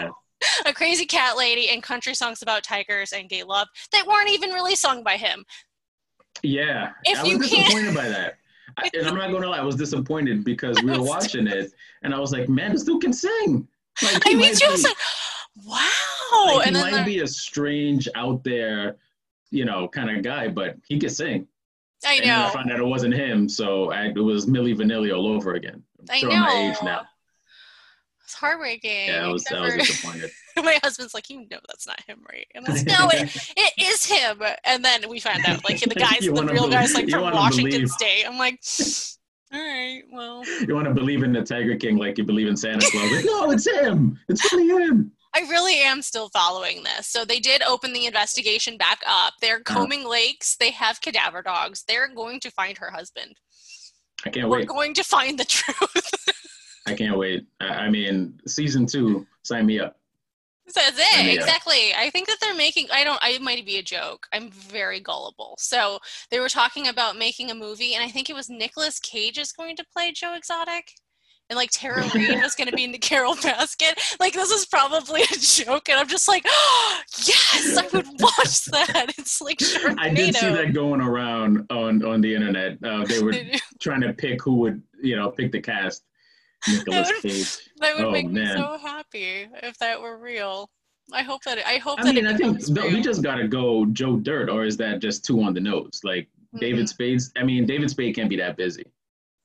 [0.67, 4.51] a crazy cat lady, and country songs about tigers and gay love that weren't even
[4.51, 5.45] really sung by him.
[6.43, 6.93] Yeah.
[7.05, 8.39] If I was you disappointed by that.
[8.79, 12.15] I, and I'm not gonna lie, I was disappointed because we were watching it and
[12.15, 13.67] I was like, man, this dude can sing.
[14.03, 14.97] Like, I mean, she was like,
[15.65, 18.97] "Wow!" like, and he then might be a strange out there,
[19.51, 21.47] you know, kind of guy, but he could sing.
[22.05, 25.17] I And I know, found out it wasn't him, so I, it was Milli Vanilli
[25.17, 25.83] all over again.
[26.01, 26.93] I'm I showing my age know.
[26.93, 27.01] now.
[28.23, 29.09] it's heartbreaking.
[29.09, 30.31] Yeah, I was, I was disappointed.
[30.64, 33.73] my husband's like, "You know, that's not him, right?" And I was, "No, it, it
[33.81, 37.09] is him." And then we find out, like, the guys, the real believe- guys, like
[37.09, 37.88] from Washington believe.
[37.90, 38.25] State.
[38.27, 38.61] I'm like,
[39.53, 42.57] "All right, well." you want to believe in the Tiger King like you believe in
[42.57, 43.11] Santa Claus.
[43.12, 44.19] Like, no, it's him.
[44.29, 45.12] It's really him.
[45.35, 47.09] I really am still following this.
[47.09, 49.35] So they did open the investigation back up.
[49.42, 49.81] They're Uh-huh.
[49.81, 50.57] combing lakes.
[50.59, 51.85] They have cadaver dogs.
[51.87, 53.37] They're going to find her husband.
[54.25, 54.61] I can't wait.
[54.61, 56.11] We're going to find the truth.
[56.87, 57.45] I can't wait.
[57.61, 59.99] I, I mean, season two, sign me up.
[60.75, 61.27] That's it.
[61.27, 61.33] Yeah.
[61.33, 61.95] Exactly.
[61.97, 64.27] I think that they're making I don't I it might be a joke.
[64.33, 65.55] I'm very gullible.
[65.59, 65.99] So
[66.31, 69.53] they were talking about making a movie and I think it was Nicolas Cage is
[69.53, 70.93] going to play Joe Exotic.
[71.49, 73.95] And like Tara Reid was going to be in the Carole Baskin.
[74.19, 78.65] Like this is probably a joke, and I'm just like, oh, yes, I would watch
[78.65, 79.15] that.
[79.17, 79.97] It's like Sharknado.
[80.01, 82.79] I did see that going around on on the internet.
[82.83, 83.33] Uh, they were
[83.81, 86.03] trying to pick who would, you know, pick the cast.
[86.69, 87.59] Nicolas would- Cage.
[87.79, 90.71] That would Oh, make me so happy if that were real.
[91.13, 93.37] I hope that it, I hope I that mean, it I think we just got
[93.37, 96.01] to go Joe Dirt, or is that just too on the nose?
[96.03, 96.89] Like David Mhm.
[96.89, 97.33] Spades.
[97.37, 98.85] I mean, David Spade can't be that busy.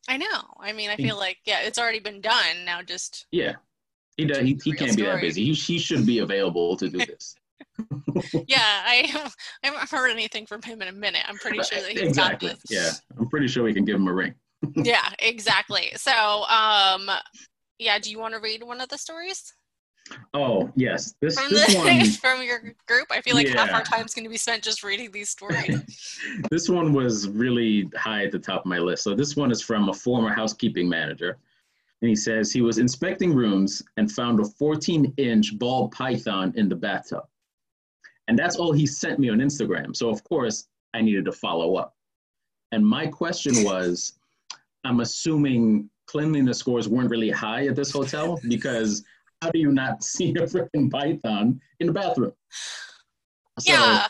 [0.08, 0.42] I know.
[0.60, 2.66] I mean, I He- feel like yeah, it's already been done.
[2.66, 3.56] Now just Yeah,
[4.18, 4.40] he does.
[4.40, 5.46] He, he can't be that busy.
[5.46, 7.36] He, he should be available to do this.
[8.48, 9.32] yeah, I,
[9.64, 11.22] I haven't heard anything from him in a minute.
[11.28, 12.50] I'm pretty sure that he's exactly.
[12.50, 12.72] got this.
[12.72, 14.34] Yeah, I'm pretty sure we can give him a ring.
[14.76, 15.92] Yeah, exactly.
[15.96, 17.10] So, um,
[17.80, 19.54] yeah, do you want to read one of the stories
[20.34, 22.06] Oh yes, this from this the one
[22.38, 23.08] from your group?
[23.12, 23.76] I feel like half Yeah.
[23.76, 26.20] our time's going to be spent just reading these stories.
[26.52, 29.04] this one was really high at the top of my list.
[29.04, 31.38] So this one is from a former housekeeping manager.
[32.02, 36.68] And he says he was inspecting rooms and found a 14 inch ball python in
[36.68, 37.26] the bathtub.
[38.28, 39.96] And that's all he sent me on Instagram.
[39.96, 41.96] So, of course, I needed to follow up.
[42.72, 44.14] And my question was
[44.84, 49.04] I'm assuming cleanliness scores weren't really high at this hotel because
[49.42, 52.34] how do you not see a freaking python in the bathroom?
[53.60, 54.08] So- yeah.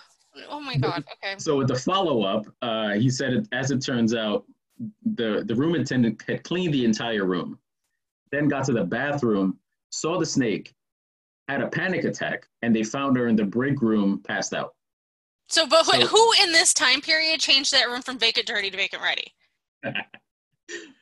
[0.49, 1.03] Oh my god.
[1.23, 1.35] Okay.
[1.39, 4.45] so with the follow up, uh, he said, it, as it turns out,
[5.15, 7.59] the the room attendant had cleaned the entire room,
[8.31, 10.73] then got to the bathroom, saw the snake,
[11.49, 14.73] had a panic attack, and they found her in the break room, passed out.
[15.49, 18.77] So, but So- who in this time period changed that room from vacant dirty to
[18.77, 19.33] vacant ready?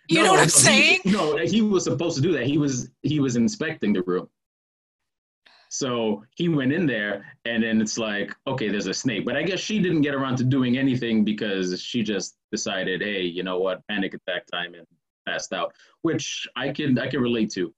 [0.09, 0.99] You No, know what I'm he- saying?
[1.05, 2.45] no, he was supposed to do that.
[2.47, 4.27] He was he was inspecting the room.
[5.71, 9.23] So he went in there, and then it's like, okay, there's a snake.
[9.23, 13.21] But I guess she didn't get around to doing anything because she just decided, hey,
[13.21, 14.87] you know what, panic attack time, and
[15.27, 17.71] passed out, which I can I can relate to.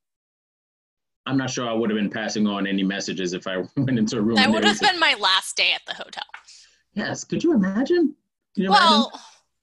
[1.25, 4.17] I'm not sure I would have been passing on any messages if I went into
[4.17, 4.35] a room.
[4.37, 6.23] That would have been my last day at the hotel.
[6.93, 8.15] Yes, could you imagine?
[8.55, 9.11] Can you Well,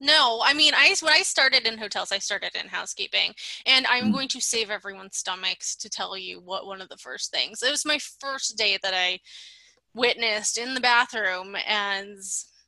[0.01, 3.35] no, I mean, I when I started in hotels, I started in housekeeping,
[3.67, 4.13] and I'm Mm.
[4.13, 7.63] going to save everyone's stomachs to tell you what one of the first things.
[7.63, 9.21] It was my first day that I
[9.95, 12.17] witnessed in the bathroom, and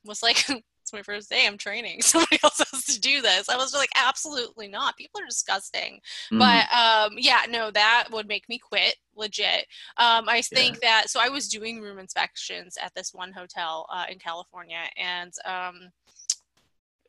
[0.03, 0.37] was like,
[0.81, 1.45] "It's my first day.
[1.47, 2.01] I'm training.
[2.03, 4.97] Somebody else has to do this." I was like, "Absolutely not.
[4.97, 6.67] People are disgusting." imagine?
[6.71, 9.67] But um, yeah, no, that would make me quit, legit.
[9.97, 14.05] Um, I think that so I was doing room inspections at this one hotel uh,
[14.09, 15.91] in California, and um,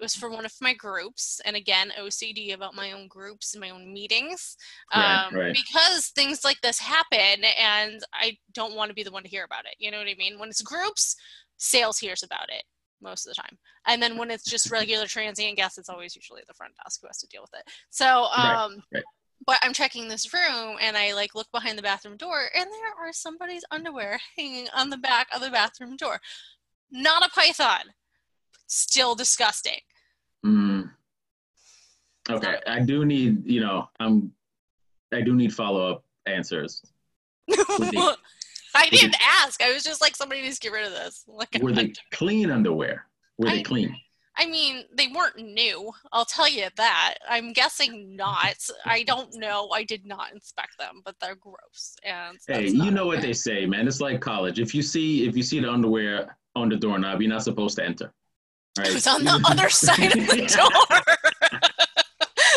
[0.02, 1.40] it was for one of my groups.
[1.44, 4.56] And again, OCD about my own groups and my own meetings,
[4.92, 5.54] um, right.
[5.54, 9.44] because things like this happen, and I don't want to be the one to hear
[9.44, 9.76] about it.
[9.78, 10.40] You know what I mean?
[10.40, 11.14] When it's groups,
[11.56, 12.64] sales hears about it
[13.00, 13.56] most of the time.
[13.86, 17.06] And then when it's just regular transient guests, it's always usually the front desk who
[17.06, 17.70] has to deal with it.
[17.90, 19.04] So, um, right.
[19.46, 23.06] but I'm checking this room and I like look behind the bathroom door and there
[23.06, 26.18] are somebody's underwear hanging on the back of the bathroom door.
[26.90, 27.92] Not a python.
[28.66, 29.80] Still disgusting.
[30.44, 30.90] Mm.
[32.30, 34.32] Okay, I do need, you know, I'm,
[35.12, 36.82] I do need follow up answers.
[38.74, 39.62] I didn't ask.
[39.62, 41.24] I was just like, somebody needs to get rid of this.
[41.28, 43.06] Like, Were they clean underwear?
[43.38, 43.94] Were they clean?
[44.36, 45.90] I mean, they weren't new.
[46.10, 47.14] I'll tell you that.
[47.28, 48.56] I'm guessing not.
[48.86, 49.68] I don't know.
[49.70, 51.96] I did not inspect them, but they're gross.
[52.02, 53.86] And Hey, you know what they say, man.
[53.86, 54.58] It's like college.
[54.58, 57.84] If you see, if you see the underwear on the doorknob, you're not supposed to
[57.84, 58.12] enter.
[58.78, 61.60] It was on the other side of the door.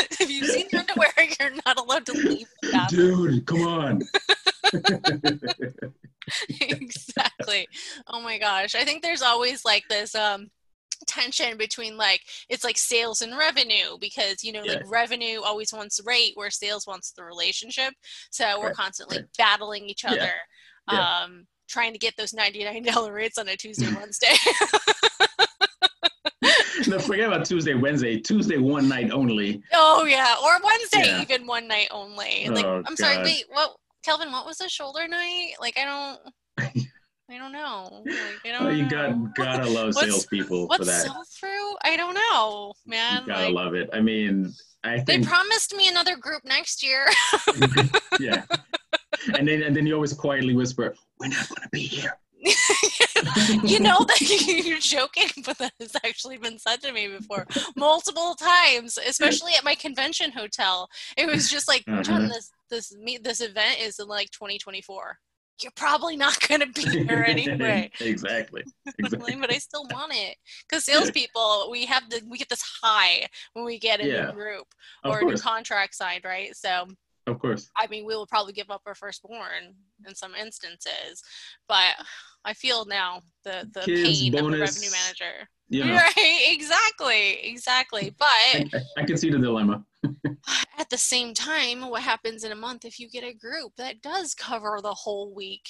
[0.20, 2.48] if you see the underwear, you're not allowed to leave.
[2.90, 4.02] Dude, come on.
[6.62, 7.68] exactly.
[8.08, 8.76] Oh my gosh.
[8.76, 10.50] I think there's always like this um
[11.08, 16.00] tension between like it's like sales and revenue because you know like revenue always wants
[16.06, 17.94] rate where sales wants the relationship
[18.32, 19.26] so we're Right, constantly right.
[19.38, 20.32] battling each other
[20.92, 21.20] yeah.
[21.24, 24.34] um trying to get those $99 rates on a tuesday wednesday
[26.88, 28.20] no, forget about Tuesday, Wednesday.
[28.20, 29.62] Tuesday, one night only.
[29.74, 31.22] oh yeah or wednesday Yeah.
[31.22, 35.08] even one night only like Oh, i'm sorry wait what calvin what was the shoulder
[35.08, 36.20] night like i don't
[37.30, 38.90] i don't know like, I oh, don't Oh, you know.
[38.90, 41.02] got gotta love salespeople for What's that.
[41.04, 41.76] sell through?
[41.84, 43.22] I don't know, man.
[43.22, 43.90] You gotta Like, love it.
[43.92, 47.08] I mean, I think, they promised me another group next year.
[48.20, 48.44] yeah.
[49.34, 52.14] And then and then you always quietly whisper, "We're not gonna be here."
[53.64, 54.22] you know that
[54.66, 59.64] you're joking, but that has actually been said to me before multiple times, especially at
[59.64, 60.88] my convention hotel.
[61.18, 62.30] It was just like, John, Mhm.
[62.30, 65.20] this this meet this event is in like 2024.
[65.62, 67.92] You're probably not going to be here anyway.
[68.02, 68.64] exactly.
[69.00, 69.36] Exactly.
[69.40, 73.66] But I still want it because salespeople, we have the we get this high when
[73.66, 74.28] we get a Yeah.
[74.28, 74.68] new group
[75.06, 76.56] or a new contract signed, right?
[76.56, 76.88] So
[77.28, 77.72] Of course.
[77.78, 79.74] I mean, we will probably give up our firstborn
[80.08, 81.24] in some instances,
[81.68, 81.96] but
[82.44, 85.50] I feel now the the Kids, pain of the revenue manager.
[85.70, 86.48] You know, Right?
[86.52, 87.40] Exactly.
[87.44, 88.16] Exactly.
[88.20, 89.84] But I, I, I can see the dilemma.
[90.78, 94.02] at the same time, what happens in a month if you get a group that
[94.04, 95.68] does cover the whole week,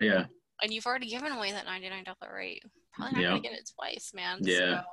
[0.00, 0.24] Yeah.
[0.62, 2.62] and you've already given away that ninety nine dollar rate?
[2.94, 3.28] Probably not Yeah.
[3.28, 4.38] gonna get it twice, man.
[4.40, 4.80] Yeah.
[4.80, 4.84] So-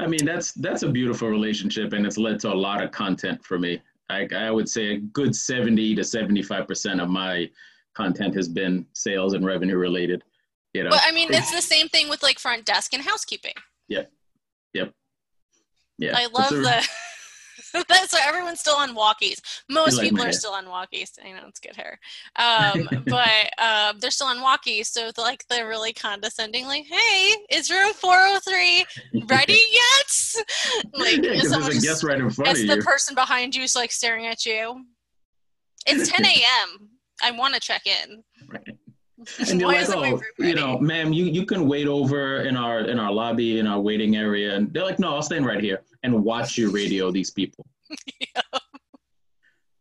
[0.00, 3.44] I mean, that's that's a beautiful relationship, and it's led to a lot of content
[3.44, 3.80] for me.
[4.10, 7.48] I, I would say a good seventy to seventy-five percent of my
[7.94, 10.22] content has been sales and revenue related.
[10.74, 10.90] You know.
[10.90, 13.54] But I mean, it's the same thing with like front desk and housekeeping.
[13.88, 14.10] Yep.
[14.74, 14.92] Yep.
[15.98, 16.14] Yeah.
[16.16, 16.88] I love the.
[18.08, 19.40] so everyone's still on walkies.
[19.68, 20.32] Most like people are hair.
[20.32, 21.10] still on walkies.
[21.24, 21.98] I know it's good hair,
[22.36, 24.86] um, but uh, they're still on walkies.
[24.86, 30.44] So like they're really condescending, like, "Hey, is room 403 ready yet?"
[30.94, 33.62] Like yeah, someone a just- guest right in front it's of the person behind you,
[33.62, 34.84] is like staring at you.
[35.86, 36.90] It's 10 a.m.
[37.22, 38.22] I want to check in.
[38.48, 38.76] Right.
[39.48, 42.98] and you're like, oh, you know, ma'am, you, you can wait over in our in
[42.98, 46.24] our lobby in our waiting area, and they're like, no, I'll stand right here and
[46.24, 47.66] watch you radio these people.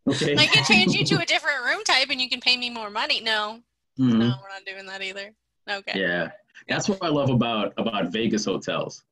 [0.08, 0.36] Okay.
[0.36, 2.90] I can change you to a different room type, and you can pay me more
[2.90, 3.22] money.
[3.22, 3.60] No,
[4.00, 4.18] Mhm.
[4.18, 5.32] no, we're not doing that either.
[5.70, 6.32] Okay, Yeah,
[6.68, 9.04] that's what I love about about Vegas hotels.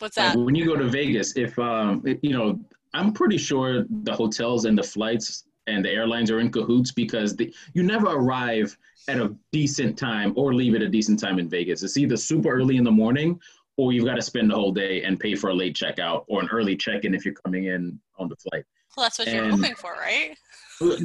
[0.00, 0.38] what's Like, that?
[0.40, 2.58] when you go to Vegas, if um, it- you know,
[2.94, 7.36] I'm pretty sure the hotels and the flights and the airlines are in cahoots because
[7.36, 8.76] the, you never arrive
[9.08, 11.82] at a decent time or leave at a decent time in Vegas.
[11.82, 13.40] It's either super early in the morning
[13.76, 16.42] or you've got to spend the whole day and pay for a late checkout or
[16.42, 18.64] an early check-in if you're coming in on the flight.
[18.96, 20.36] Well, that's what you're hoping for, right?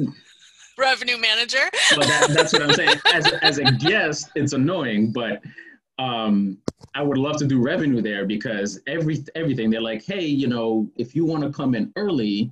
[0.76, 1.70] Revenue manager.
[1.96, 2.98] that, that's what I'm saying.
[3.12, 5.40] As, as a guest, it's annoying, but
[6.00, 6.58] um,
[6.94, 10.90] I would love to do revenue there because every everything they're like, hey, you know,
[10.96, 12.50] if you want to come in early,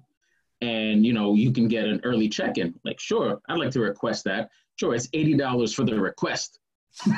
[0.63, 2.73] and you know you can get an early check-in.
[2.85, 4.49] Like, sure, I'd like to request that.
[4.77, 6.59] Sure, it's eighty dollars for the request.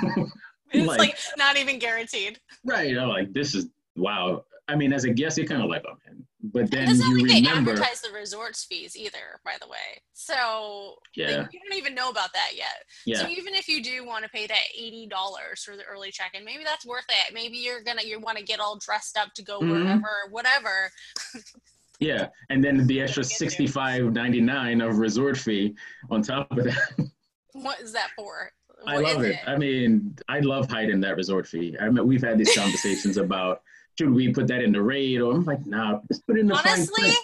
[0.72, 2.40] It's Like- like, not even guaranteed.
[2.64, 2.98] right?
[2.98, 4.44] I'm like, this is wow.
[4.66, 6.26] I mean, as a guest, you're kind of like, oh man.
[6.42, 10.02] But then you like they advertise the resorts fees either, by the way.
[10.14, 12.82] So yeah, like, you don't even know about that yet.
[13.06, 16.10] yeah, So even if you do want to pay that eighty dollars for the early
[16.10, 17.32] check-in, maybe that's worth it.
[17.32, 19.70] Maybe you're gonna you want to get all dressed up to go Mhm.
[19.70, 20.90] wherever, whatever.
[22.04, 22.28] yeah.
[22.50, 23.36] And then the extra Get to.
[23.36, 25.74] sixty-five ninety-nine of resort fee
[26.10, 26.78] on top of that.
[27.52, 28.50] What is that for?
[28.84, 29.36] I love it.
[29.46, 31.76] I mean, I love hiding that resort fee.
[31.80, 33.62] I mean, we've had these conversations about
[33.96, 36.48] should we put that in the rate, or I'm like, nah, just put it in
[36.48, 37.16] the fine Honestly, print.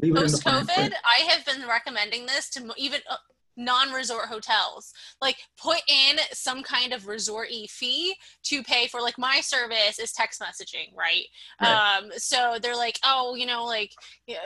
[0.00, 0.92] Leave it in Post COVID.
[1.04, 3.16] I have been recommending this to even uh,
[3.64, 4.92] non-resort hotels.
[5.20, 9.00] Like, put in some kind of resort-y fee to pay for.
[9.00, 11.24] Like, my service is text messaging, right?
[11.60, 11.98] Right.
[11.98, 13.92] Um, so they're like, oh, you know, like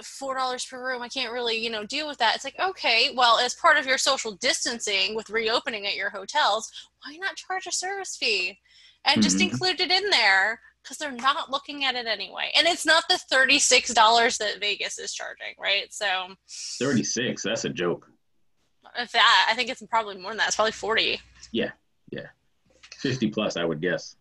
[0.03, 1.03] four dollars per room.
[1.03, 2.35] I can't really, you know, deal with that.
[2.37, 6.71] It's like, okay, well, as part of your social distancing with reopening at your hotels,
[7.05, 8.59] why not charge a service fee
[9.05, 9.51] and just Mhm.
[9.51, 10.61] include it in there?
[10.83, 15.01] Because they're not looking at it anyway, and it's not the thirty-six dollars that Vegas
[15.01, 15.93] is charging, right?
[15.93, 16.37] So,
[16.79, 17.43] 36.
[17.43, 18.09] That's a joke.
[18.99, 20.49] If that, I think it's probably more than that.
[20.49, 21.21] It's probably forty.
[21.53, 21.71] Yeah.
[22.11, 22.27] Yeah.
[23.01, 24.17] 50 plus, I would guess.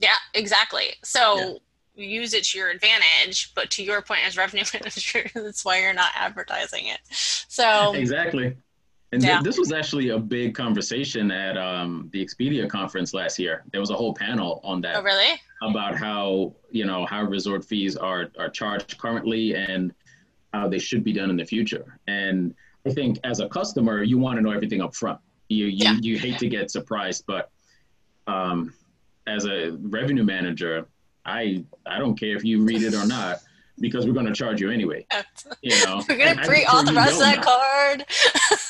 [0.00, 0.94] Yeah, exactly.
[1.02, 1.58] So
[1.94, 5.94] use it to your advantage, but to your point as revenue manager, that's why you're
[5.94, 7.00] not advertising it.
[7.10, 8.56] So Exactly.
[9.10, 9.40] And Yeah.
[9.42, 13.64] this was actually a big conversation at um, the Expedia conference last year.
[13.72, 15.40] There was a whole panel on that oh really?
[15.62, 19.94] about how you know how resort fees are are charged currently and
[20.52, 21.98] how they should be done in the future.
[22.06, 22.54] And
[22.86, 25.20] I think as a customer, you want to know everything up front.
[25.48, 25.96] You you, Yeah.
[26.00, 27.50] you hate to get surprised, but
[28.26, 28.74] um,
[29.26, 30.86] as a revenue manager,
[31.24, 33.38] I I don't care if you read it or not
[33.80, 35.06] because we're going to charge you anyway.
[35.62, 37.42] You know, We're gonna I pre prefer you authorize that know.
[37.42, 38.04] card.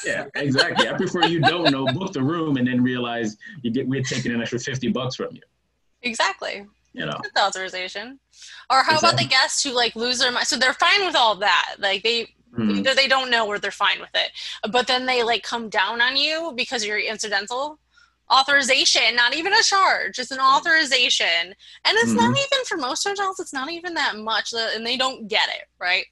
[0.07, 0.89] Yeah, exactly.
[0.89, 4.33] I prefer you don't know, book the room, and then realize you get we're taking
[4.33, 5.43] an extra fifty bucks from you.
[6.03, 6.65] Exactly.
[6.95, 8.19] You know, That's authorization.
[8.71, 10.47] Or how about the guests who like lose their mind?
[10.47, 11.75] So they're fine with all that.
[11.79, 12.71] Like they Hmm.
[12.77, 14.31] either they don't know or they're fine with it.
[14.71, 17.79] But then they like come down on you because you're incidental.
[18.33, 20.19] Authorization, not even a charge.
[20.19, 21.27] It's an authorization.
[21.27, 21.55] And
[21.97, 24.53] it's not even for most hotels, it's not even that much.
[24.53, 26.05] uh, And they don't get it, right?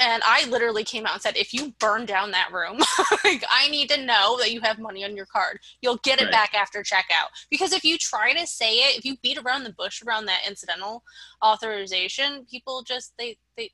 [0.00, 2.78] And I literally came out and said, if you burn down that room,
[3.24, 5.60] like, I need to know that you have money on your card.
[5.82, 6.32] You'll get it Right.
[6.32, 7.28] back after checkout.
[7.50, 10.40] Because if you try to say it, if you beat around the bush around that
[10.48, 11.04] incidental
[11.44, 13.70] authorization, people just they they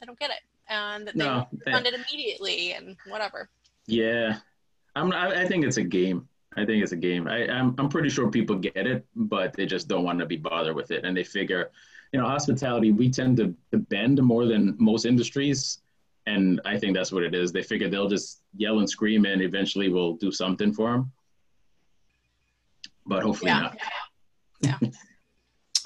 [0.00, 0.40] they don't get it,
[0.72, 3.48] and they no, fund it immediately and whatever.
[3.86, 4.38] Yeah,
[4.96, 5.12] I'm.
[5.12, 6.28] I, I think it's a game.
[6.56, 7.26] I think it's a game.
[7.28, 7.74] I, I'm.
[7.78, 10.90] I'm pretty sure people get it, but they just don't want to be bothered with
[10.90, 11.70] it, and they figure,
[12.12, 15.78] you know, hospitality we tend to, to bend more than most industries,
[16.26, 17.52] and I think that's what it is.
[17.52, 21.12] They figure they'll just yell and scream, and eventually we'll do something for them.
[23.06, 23.60] But hopefully Yeah.
[23.60, 23.78] not.
[24.60, 24.78] Yeah.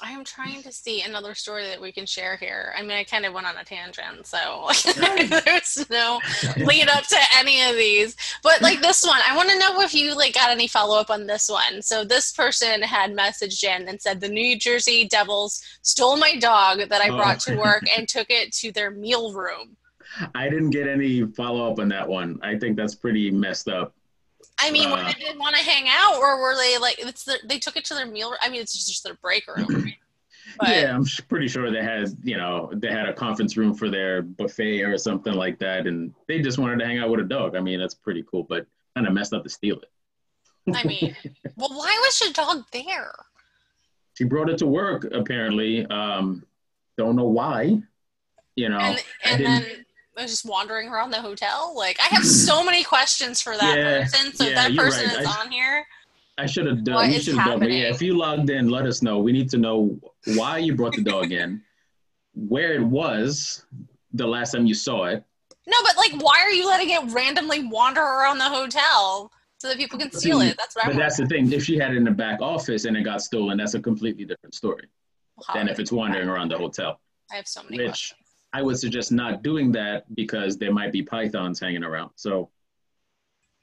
[0.07, 2.73] I am trying to see another story that we can share here.
[2.77, 6.21] I mean, I kind of went on a tangent, so there's no
[6.57, 8.15] lead up to any of these.
[8.41, 11.09] But like this one, I want to know if you like got any follow up
[11.09, 11.81] on this one.
[11.81, 16.87] So this person had messaged in and said the New Jersey Devils stole my dog
[16.87, 17.17] that I Oh.
[17.17, 19.75] brought to work and took it to their meal room.
[20.33, 22.39] I didn't get any follow up on that one.
[22.41, 23.93] I think that's pretty messed up.
[24.59, 27.37] I mean, Uh, they didn't want to hang out, or were they like it's the,
[27.45, 28.33] they took it to their meal?
[28.41, 29.93] I mean, it's just their break room.
[30.59, 33.89] But yeah, I'm pretty sure they had, you know, they had a conference room for
[33.89, 37.23] their buffet or something like that, and they just wanted to hang out with a
[37.23, 37.55] dog.
[37.55, 38.65] I mean, that's pretty cool, but
[38.95, 39.91] kind of messed up to steal it.
[40.75, 41.15] I mean,
[41.55, 43.13] well, why was your dog there?
[44.15, 45.85] She brought it to work apparently.
[45.85, 46.43] Um,
[46.97, 47.79] don't know why.
[48.55, 49.85] You know, and I and didn't- then
[50.25, 51.73] just wandering around the hotel.
[51.75, 54.33] Like, I have so many questions for that Yeah, person.
[54.33, 55.19] So yeah, that person right.
[55.21, 55.85] is I- on here.
[56.39, 56.93] I should have done.
[56.95, 57.59] What you should have done.
[57.59, 59.17] But yeah, if you logged in, let us know.
[59.17, 59.99] We need to know
[60.35, 61.63] why you brought the dog in,
[62.35, 63.65] where it was
[64.13, 65.23] the last time you saw it.
[65.65, 69.77] No, but like, why are you letting it randomly wander around the hotel so that
[69.77, 70.55] people can steal it?
[70.59, 70.99] That's what But I'm.
[70.99, 71.51] that's the thing.
[71.51, 74.23] If she had it in the back office and it got stolen, that's a completely
[74.23, 74.87] different story
[75.55, 76.99] than if it's wandering around the hotel.
[77.31, 78.19] I have so many Which questions.
[78.53, 82.11] I would suggest not doing that because there might be pythons hanging around.
[82.15, 82.49] So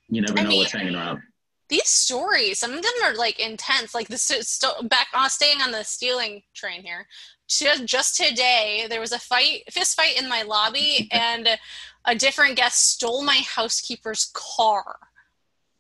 [0.09, 1.23] you never I know mean- what's hanging around.
[1.71, 3.95] These stories, some of them are like intense.
[3.95, 7.07] Like this, is st- back on staying on the stealing train here.
[7.49, 11.49] Just, just today, there was a fight, fist fight in my lobby, and
[12.05, 14.99] a different guest stole my housekeeper's car.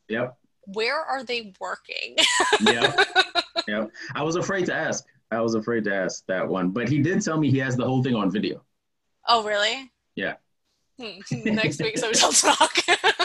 [0.08, 0.34] Yep.
[0.72, 2.16] Where are they working?
[2.62, 3.06] Yep.
[3.68, 3.90] yep.
[4.14, 5.04] I was afraid to ask.
[5.30, 7.84] I was afraid to ask that one, but he did tell me he has the
[7.84, 8.62] whole thing on video.
[9.28, 9.90] Oh, really?
[10.14, 10.34] Yeah.
[11.00, 11.18] Hmm.
[11.44, 12.76] Next week's hotel talk.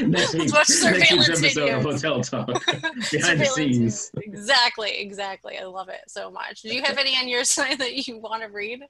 [0.00, 1.82] next week, next week's episode of.
[1.82, 2.46] Hotel Talk
[3.10, 4.10] behind the scenes.
[4.16, 5.58] Exactly, exactly.
[5.58, 6.62] I love it so much.
[6.62, 8.82] Do you have any on your side that you want to read?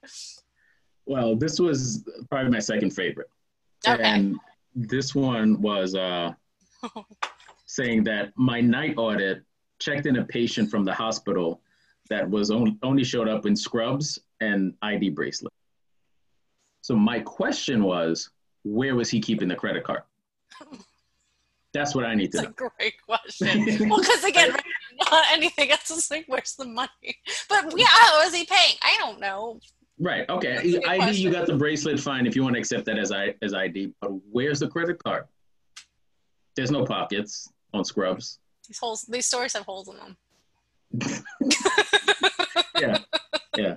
[1.06, 3.30] Well, this was probably my second favorite.
[3.86, 4.02] Okay.
[4.02, 4.36] And
[4.74, 6.32] this one was uh,
[7.66, 9.42] saying that my night audit
[9.78, 11.60] checked in a patient from the hospital
[12.10, 15.52] that was on, only showed up in scrubs and ID bracelet.
[16.88, 18.30] So my question was,
[18.64, 20.04] where was he keeping the credit card?
[21.74, 22.54] That's what I need to a know.
[22.56, 23.66] great question.
[23.90, 24.56] well, because again,
[24.98, 26.88] not anything else is like, where's the money?
[27.50, 28.76] But yeah, oh, how is he paying?
[28.80, 29.60] I don't know.
[29.98, 30.26] Right.
[30.30, 30.54] Okay.
[30.54, 32.00] That's a ID, you got the bracelet.
[32.00, 32.26] Fine.
[32.26, 35.26] If you want to accept that as I as ID, but where's the credit card?
[36.56, 38.38] There's no pockets on scrubs.
[38.66, 41.22] These holes, these stories have holes in them.
[42.80, 42.98] Yeah.
[43.56, 43.76] Yeah.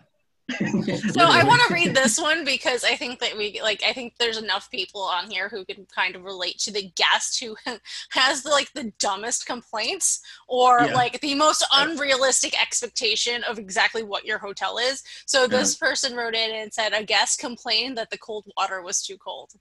[1.12, 4.14] So I want to read this one because I think that we like I think
[4.18, 7.56] there's enough people on here who can kind of relate to the guest who
[8.12, 10.94] has the, like the dumbest complaints or Yeah.
[10.94, 15.04] like the most unrealistic expectation of exactly what your hotel is.
[15.26, 19.02] So this person wrote in and said a guest complained that the cold water was
[19.02, 19.52] too cold.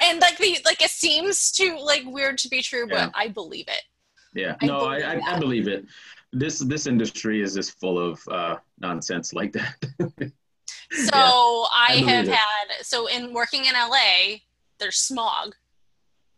[0.00, 3.68] And like the like it seems too like weird to be true, but I believe
[3.68, 3.82] it.
[4.34, 4.56] Yeah.
[4.60, 5.40] I No, I, believe I, I that.
[5.40, 5.84] believe it.
[6.38, 9.76] This this industry is just full of uh, nonsense like that.
[10.92, 12.34] So I I, have it.
[12.34, 14.36] had so in working in LA,
[14.78, 15.54] there's smog.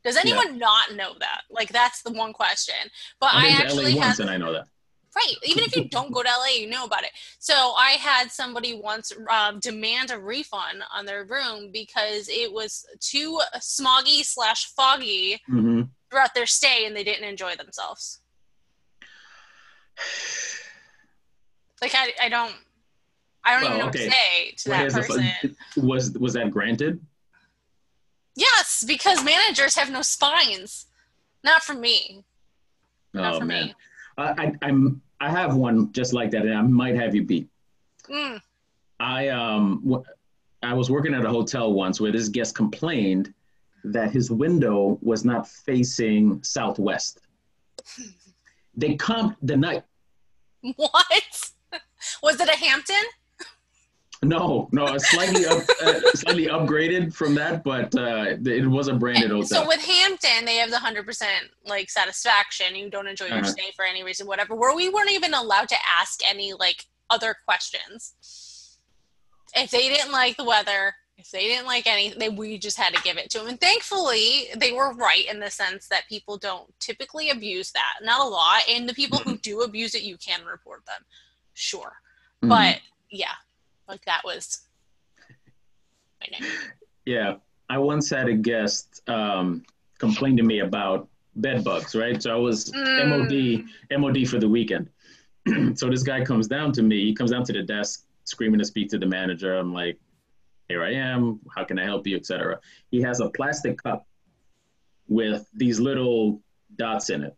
[0.05, 1.43] Does anyone not know that?
[1.51, 2.75] Like that's the one question.
[3.21, 4.67] But I, I've actually LA once and I know that.
[5.15, 5.35] right.
[5.45, 7.11] Even if you don't go to LA, you know about it.
[7.39, 12.87] So I had somebody once um, demand a refund on their room because it was
[13.01, 18.21] too smoggy slash foggy hmm throughout their stay, and they didn't enjoy themselves.
[21.81, 22.55] Like I, I don't,
[23.45, 25.57] I don't even know what to say to Well, that person.
[25.77, 27.01] was was that granted?
[28.35, 30.87] Yes, because managers have no spines.
[31.45, 32.25] Not for me.
[33.15, 33.75] Not oh for man, me.
[34.17, 37.49] I, I I'm I have one just like that, and I might have you beat.
[38.09, 38.41] Mm.
[39.01, 40.05] I um w-
[40.63, 43.33] I was working at a hotel once where this guest complained
[43.85, 47.21] that his window was not facing southwest.
[48.79, 49.83] They comped the night.
[50.77, 51.51] What?
[52.23, 52.97] Was it a Hampton?
[54.23, 59.31] No, no, slightly up, uh, slightly upgraded from that, but uh, it was a branded
[59.31, 59.47] hotel.
[59.63, 62.75] So with Hampton, they have the hundred percent like satisfaction.
[62.75, 63.45] You don't enjoy your Uh-huh.
[63.51, 64.55] stay for any reason, whatever.
[64.57, 68.79] Where we weren't even allowed to ask any like other questions.
[69.55, 73.03] If they didn't like the weather, if they didn't like anything, we just had to
[73.03, 73.49] give it to them.
[73.49, 77.95] And thankfully, they were right in the sense that people don't typically abuse that.
[78.03, 78.63] Not a lot.
[78.71, 81.05] And the people who do abuse it, you can report them.
[81.55, 81.93] Sure.
[82.45, 82.49] Mhm.
[82.49, 83.35] But yeah,
[83.89, 84.61] like that was.
[87.05, 87.37] Yeah,
[87.71, 89.65] I once had a guest um,
[89.99, 92.23] complain to me about bed bugs, right?
[92.23, 93.09] So I was Mm.
[93.91, 94.89] MOD MOD for the weekend.
[95.79, 97.05] so this guy comes down to me.
[97.05, 99.57] He comes down to the desk, screaming to speak to the manager.
[99.57, 99.99] I'm like,
[100.69, 101.41] "Here I am.
[101.55, 102.59] How can I help you?" Etc.
[102.91, 104.07] He has a plastic cup
[105.09, 106.41] with these little
[106.77, 107.37] dots in it,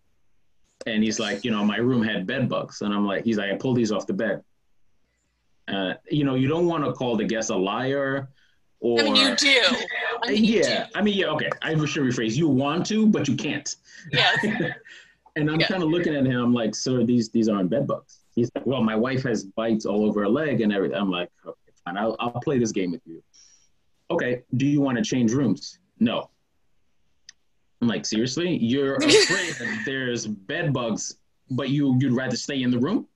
[0.86, 3.50] and he's like, "You know, my room had bed bugs," and I'm like, "He's like,
[3.50, 4.42] I pulled these off the bed."
[5.68, 8.28] Uh, you know, you don't want to call the guest a liar
[8.80, 9.62] Or I mean, you do.
[10.22, 10.98] I mean, yeah, do.
[10.98, 11.26] I mean, yeah.
[11.26, 12.34] Okay, I should rephrase.
[12.34, 13.74] You want to, but you can't.
[14.10, 14.34] Yeah.
[15.36, 15.66] and I'm yeah.
[15.66, 18.20] kind of looking at him like, sir, these these aren't bed bugs.
[18.34, 20.96] He's like, well, my wife has bites all over her leg and everything.
[20.96, 23.22] I'm like, okay, fine, I'll, I'll play this game with you.
[24.10, 25.78] Okay, do you want to change rooms?
[25.98, 26.30] No.
[27.80, 28.56] I'm like, seriously?
[28.56, 31.16] You're afraid that there's bed bugs,
[31.50, 33.06] but you you'd rather stay in the room?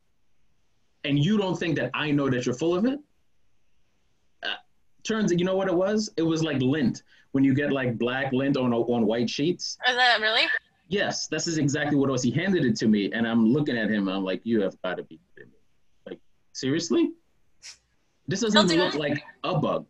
[1.05, 2.99] And you don't think that I know that you're full of it?
[4.43, 4.55] Uh,
[5.03, 6.11] turns, you know what it was?
[6.17, 7.03] It was like lint
[7.33, 9.77] when you get like black lint on on white sheets.
[9.89, 10.47] Is that really?
[10.89, 12.23] Yes, this is exactly what it was.
[12.23, 14.09] He handed it to me, and I'm looking at him.
[14.09, 15.59] I'm like, you have got to be kidding me.
[16.07, 16.21] Like,
[16.53, 17.13] seriously?
[18.27, 19.87] This doesn't even look like a bug,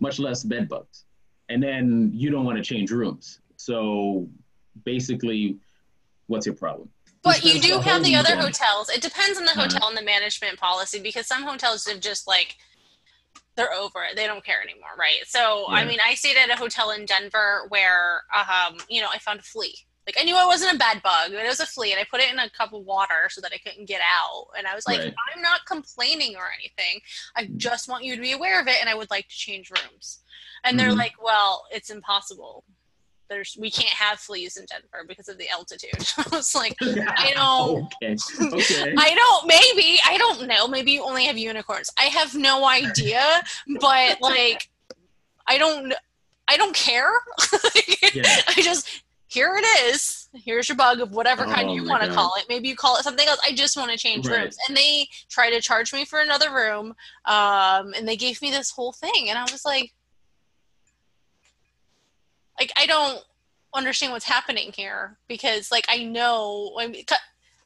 [0.00, 1.04] much less bed bugs.
[1.48, 3.40] And then you don't want to change rooms.
[3.56, 4.28] So
[4.84, 5.58] basically,
[6.26, 6.88] what's your problem?
[7.22, 8.88] But you do have the other hotels.
[8.88, 9.62] It depends on the uh-huh.
[9.62, 9.88] hotel uh-huh.
[9.88, 12.56] and the management policy because some hotels have just like
[13.56, 14.16] they're over it.
[14.16, 15.26] They don't care anymore, right?
[15.26, 15.76] So yeah.
[15.76, 19.40] I mean, I stayed at a hotel in Denver where um, you know, I found
[19.40, 19.74] a flea.
[20.06, 22.04] Like I knew I wasn't a bed bug, but it was a flea, and I
[22.10, 24.48] put it in a cup of water so that I couldn't get out.
[24.56, 25.14] And I was like, right.
[25.34, 27.00] I'm not complaining or anything.
[27.34, 29.70] I just want you to be aware of it, and I would like to change
[29.70, 30.20] rooms.
[30.64, 30.88] And mm-hmm.
[30.88, 32.64] they're like, Well, it's impossible
[33.28, 35.90] there's we can't have fleas in Denver because of the altitude.
[36.16, 37.84] I was like, I don't.
[38.02, 38.16] okay.
[38.40, 38.94] okay.
[38.96, 39.46] I don't.
[39.46, 40.68] Maybe I don't know.
[40.68, 41.90] Maybe you only have unicorns.
[41.98, 43.42] I have no idea.
[43.80, 44.68] but like,
[45.46, 45.94] I don't.
[46.48, 47.10] I don't care.
[48.14, 48.22] yeah.
[48.48, 49.02] I just
[49.36, 50.30] here it is.
[50.32, 52.46] Here's your bug of whatever oh, kind you want to call it.
[52.48, 53.38] Maybe you call it something else.
[53.44, 54.40] I just want to change right.
[54.40, 54.56] rooms.
[54.66, 56.94] And they try to charge me for another room.
[57.26, 59.92] Um, and they gave me this whole thing, and I was like,
[62.58, 63.22] like I don't
[63.74, 67.04] understand what's happening here because like I know I mean,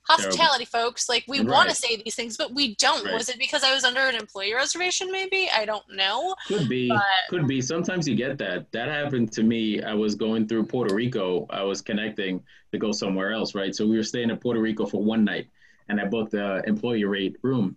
[0.03, 0.91] hospitality Terrible.
[0.91, 1.09] folks.
[1.09, 1.49] Like we right.
[1.49, 3.05] want to say these things but we don't.
[3.05, 3.15] Right.
[3.15, 5.49] was it because I was under an employee reservation maybe?
[5.55, 6.35] I don't know.
[6.47, 6.89] Could be.
[6.89, 7.03] But...
[7.29, 7.61] could be.
[7.61, 8.71] Sometimes you get that.
[8.73, 9.83] That happened to me.
[9.83, 11.47] I was going through Puerto Rico.
[11.51, 12.43] I was connecting
[12.73, 13.75] to go somewhere else right?
[13.75, 15.49] So we were staying in Puerto Rico for one night
[15.89, 17.77] and I booked the employee rate room.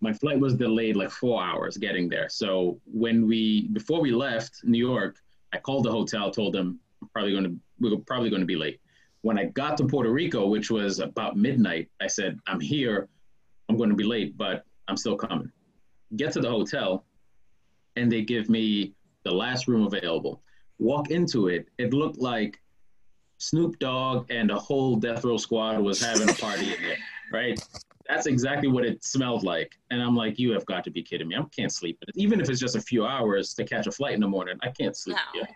[0.00, 2.28] My flight was delayed like four hours getting there.
[2.28, 5.16] So when we before we left New York
[5.52, 8.46] I called the hotel, told them I'm probably going to we are probably going to
[8.46, 8.80] be late.
[9.28, 13.10] When I got to Puerto Rico, which was about midnight, I said, "I'm here.
[13.68, 15.52] I'm going to be late, but I'm still coming."
[16.16, 17.04] Get to the hotel,
[17.96, 20.40] and they give me the last room available.
[20.78, 21.68] Walk into it.
[21.76, 22.58] It looked like
[23.36, 26.96] Snoop Dogg and a whole death row squad was having a party in there,
[27.30, 27.60] right?
[28.08, 29.78] That's exactly what it smelled like.
[29.90, 31.36] And I'm like, you have got to be kidding me.
[31.36, 32.02] I can't sleep.
[32.14, 34.70] Even if it's just a few hours to catch a flight in the morning, I
[34.70, 35.18] can't sleep.
[35.34, 35.46] No.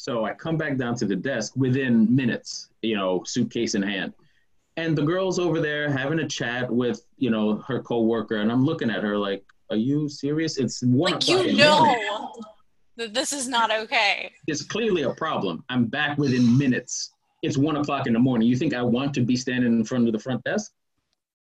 [0.00, 4.14] So I come back down to the desk within minutes, you know, suitcase in hand.
[4.78, 8.36] And the girl's over there having a chat with, you know, her coworker.
[8.36, 10.56] And I'm looking at her like, are you serious?
[10.56, 12.32] It's one like you know
[12.96, 14.32] that this is not okay.
[14.46, 15.64] It's clearly a problem.
[15.68, 17.12] I'm back within minutes.
[17.42, 18.48] It's one o'clock in the morning.
[18.48, 20.72] You think I want to be standing in front of the front desk?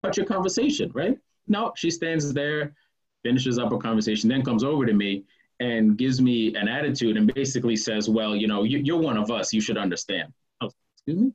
[0.03, 1.15] Cut your conversation, right?
[1.47, 2.73] No, she stands there,
[3.21, 5.25] finishes up her conversation, then comes over to me
[5.59, 9.31] and gives me an attitude and basically says, well, you know, you, are one of
[9.31, 9.53] us.
[9.53, 10.31] You should understand.
[10.61, 11.33] Oh, excuse me?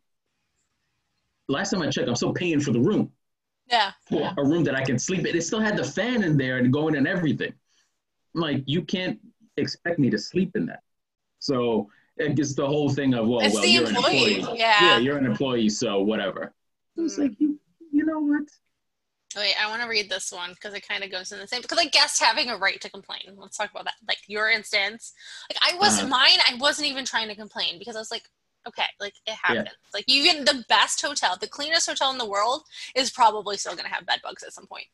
[1.48, 3.10] Last time I checked, I'm still paying for the room.
[3.68, 3.92] Yeah.
[4.08, 5.36] For a room that I can sleep in.
[5.36, 7.52] It still had the fan in there and going and everything.
[8.34, 9.18] I'm like, you can't
[9.56, 10.82] expect me to sleep in that.
[11.38, 14.34] So it gets the whole thing of, well, it's well, you're employee.
[14.34, 14.58] an employee.
[14.58, 14.80] Yeah.
[14.80, 16.52] Yeah, you're an employee, so whatever.
[16.96, 17.58] It's like, you,
[17.92, 18.48] you know what?
[19.36, 21.62] Wait, I want to read this one because it kind of goes in the same.
[21.62, 23.36] Because I guess having a right to complain.
[23.36, 23.94] Let's talk about that.
[24.06, 25.12] Like your instance,
[25.50, 26.24] like I wasn't uh-huh.
[26.24, 26.38] mine.
[26.48, 28.24] I wasn't even trying to complain because I was like,
[28.66, 29.68] okay, like it happens.
[29.70, 29.90] Yeah.
[29.94, 32.62] Like even the best hotel, the cleanest hotel in the world,
[32.94, 34.86] is probably still going to have bed bugs at some point.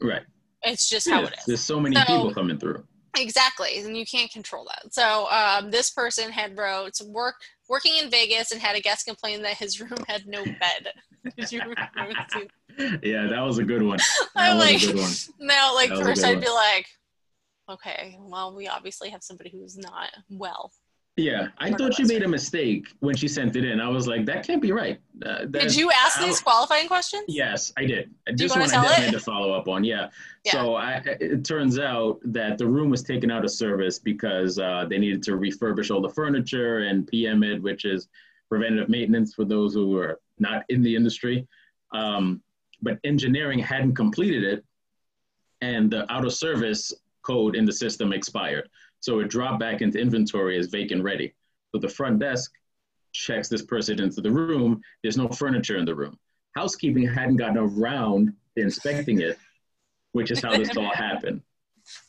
[0.00, 0.22] Right.
[0.62, 1.44] It's just yeah, how it is.
[1.46, 2.84] There's so many so, people coming through.
[3.16, 4.92] Exactly, and you can't control that.
[4.92, 7.36] So um, this person had wrote work
[7.68, 10.92] working in Vegas and had a guest complain that his room had no bed.
[11.36, 11.60] Did you
[13.02, 13.98] yeah, that was a good one.
[14.34, 14.82] That I'm like,
[15.40, 16.40] now, like first I'd one.
[16.40, 16.86] be like,
[17.70, 20.72] okay, well, we obviously have somebody who's not well.
[21.16, 23.80] Yeah, I thought she made a mistake when she sent it in.
[23.80, 25.00] I was like, that can't be right.
[25.24, 27.24] Uh, did you ask these qualifying questions?
[27.26, 28.10] Yes, I did.
[28.26, 29.82] Do This one I definitely had to follow up on.
[29.82, 30.10] Yeah.
[30.44, 30.52] yeah.
[30.52, 34.84] So I, it turns out that the room was taken out of service because uh,
[34.90, 38.08] they needed to refurbish all the furniture and PM it, which is
[38.50, 41.48] preventative maintenance for those who are not in the industry.
[41.92, 42.42] Um,
[42.82, 44.64] but engineering hadn't completed it
[45.62, 46.92] and the out of service
[47.22, 48.68] code in the system expired.
[49.00, 51.34] So it dropped back into inventory as vacant ready.
[51.72, 52.52] So the front desk
[53.12, 54.80] checks this person into the room.
[55.02, 56.18] There's no furniture in the room.
[56.54, 59.38] Housekeeping hadn't gotten around to inspecting it,
[60.12, 61.42] which is how this all happened.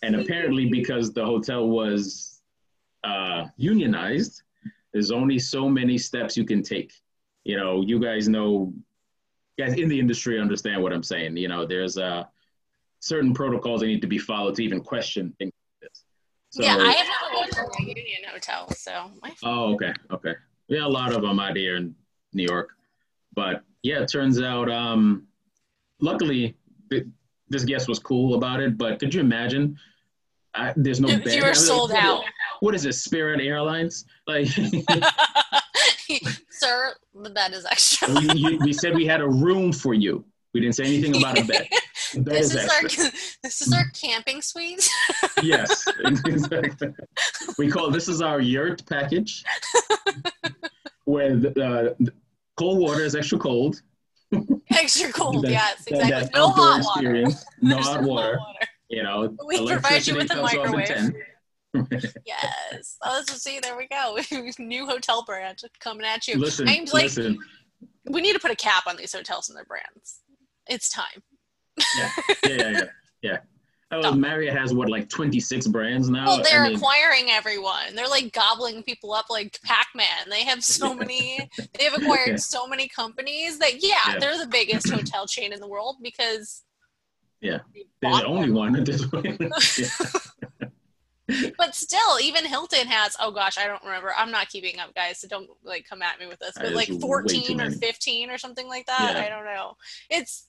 [0.02, 2.42] and apparently because the hotel was
[3.04, 4.42] uh, unionized,
[4.94, 6.92] there's only so many steps you can take.
[7.44, 8.74] You know, you guys know,
[9.60, 11.38] guys in the industry understand what I'm saying.
[11.38, 12.24] You know, there's uh,
[13.00, 15.54] certain protocols that need to be followed to even question things.
[16.50, 19.12] So, yeah, I have never gone to a union hotel, so.
[19.44, 20.34] Oh, okay, okay.
[20.70, 21.94] Yeah, a lot of them out here in
[22.34, 22.70] New York,
[23.36, 24.70] but yeah, it turns out.
[24.70, 25.28] Um,
[26.00, 26.56] luckily,
[27.50, 28.78] this guest was cool about it.
[28.78, 29.78] But could you imagine?
[30.54, 31.08] I, there's no.
[31.08, 31.28] Bed.
[31.28, 32.24] You were sold like, out.
[32.60, 33.04] What is this?
[33.04, 34.48] Spirit Airlines, like.
[36.50, 36.94] Sir,
[37.34, 38.10] that is extra.
[38.14, 40.26] we, you, we said we had a room for you.
[40.54, 41.68] We didn't say anything about a bed.
[42.14, 43.12] this is, is our
[43.44, 44.90] this is our camping suite.
[45.44, 45.86] yes,
[46.26, 46.90] exactly.
[47.58, 49.44] We call this is our yurt package,
[51.06, 51.90] with uh,
[52.58, 53.82] cold water is extra cold.
[54.72, 56.12] Extra cold, that, yes, exactly.
[56.12, 57.26] That, that no hot water.
[57.62, 58.38] No hot water.
[58.38, 58.68] water.
[58.90, 61.14] You know, we provide you with a microwave.
[62.26, 62.98] yes.
[63.04, 64.18] Oh, so see, there we go.
[64.60, 66.38] New hotel brand coming at you.
[66.38, 67.38] Listen, I'm like, listen.
[68.10, 70.22] We need to put a cap on these hotels and their brands.
[70.70, 71.24] It's time.
[71.98, 72.12] Yeah,
[72.44, 72.84] yeah, yeah, yeah.
[73.22, 73.38] yeah.
[73.90, 74.12] Oh, oh.
[74.12, 76.26] Marriott has what, like 26 brands now?
[76.26, 77.96] Well, they're I mean, acquiring everyone.
[77.96, 80.28] They're like gobbling people up like Pac Man.
[80.30, 81.50] They have so many,
[81.80, 82.36] they've acquired yeah.
[82.36, 86.64] so many companies that, yeah, yeah, they're the biggest hotel chain in the world because.
[87.40, 87.60] Yeah,
[88.02, 89.40] they're the only one at this point.
[91.58, 93.16] but still, even Hilton has.
[93.22, 94.12] Oh gosh, I don't remember.
[94.18, 95.20] I'm not keeping up, guys.
[95.20, 96.56] So don't like come at me with this.
[96.58, 99.14] But like 14 or 15 or something like that.
[99.14, 99.24] Yeah.
[99.24, 99.78] I don't know.
[100.10, 100.48] It's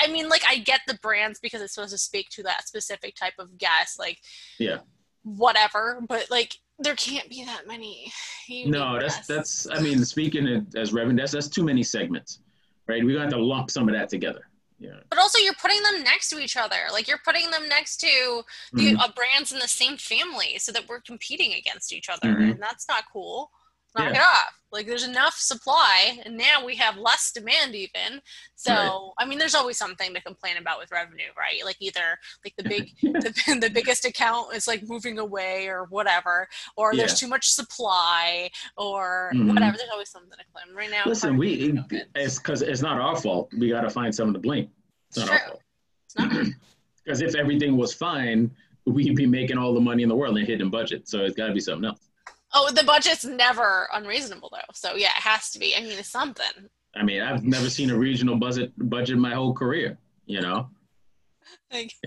[0.00, 3.14] I mean, like I get the brands because it's supposed to speak to that specific
[3.16, 4.18] type of guest, like
[4.58, 4.78] yeah,
[5.22, 6.00] whatever.
[6.08, 8.12] But like there can't be that many.
[8.66, 9.26] No, that's guests.
[9.28, 9.70] that's.
[9.70, 12.40] I mean, speaking as revenue, that's that's too many segments,
[12.86, 13.04] right?
[13.04, 14.48] We're gonna have to lump some of that together.
[14.78, 14.98] Yeah.
[15.10, 16.76] But also, you're putting them next to each other.
[16.90, 18.42] Like you're putting them next to
[18.72, 19.00] the mm-hmm.
[19.00, 22.50] uh, brands in the same family, so that we're competing against each other, mm-hmm.
[22.50, 23.50] and that's not cool
[23.96, 24.20] knock yeah.
[24.20, 24.62] it off.
[24.72, 28.22] Like there's enough supply, and now we have less demand even.
[28.54, 29.10] So right.
[29.18, 31.62] I mean, there's always something to complain about with revenue, right?
[31.62, 36.48] Like either like the big the, the, biggest account is like moving away or whatever,
[36.76, 37.00] or yeah.
[37.00, 39.48] there's too much supply or mm-hmm.
[39.48, 39.76] whatever.
[39.76, 40.74] There's always something to complain.
[40.74, 41.78] Right now, listen, we
[42.14, 43.50] it's because it's not our fault.
[43.58, 44.70] We got to find someone to blame.
[45.10, 45.34] It's, not true.
[45.34, 45.62] our fault.
[46.06, 46.46] It's not.
[47.04, 48.50] Because if everything was fine,
[48.86, 51.08] we'd be making all the money in the world and hitting budget.
[51.08, 52.08] So it's got to be something else.
[52.54, 54.72] Oh, the budget's never unreasonable though.
[54.74, 55.74] So yeah, it has to be.
[55.76, 56.68] I mean, it's something.
[56.94, 59.98] I mean, I've never seen a regional budget budget my whole career.
[60.26, 60.68] You know.
[61.72, 61.92] Like,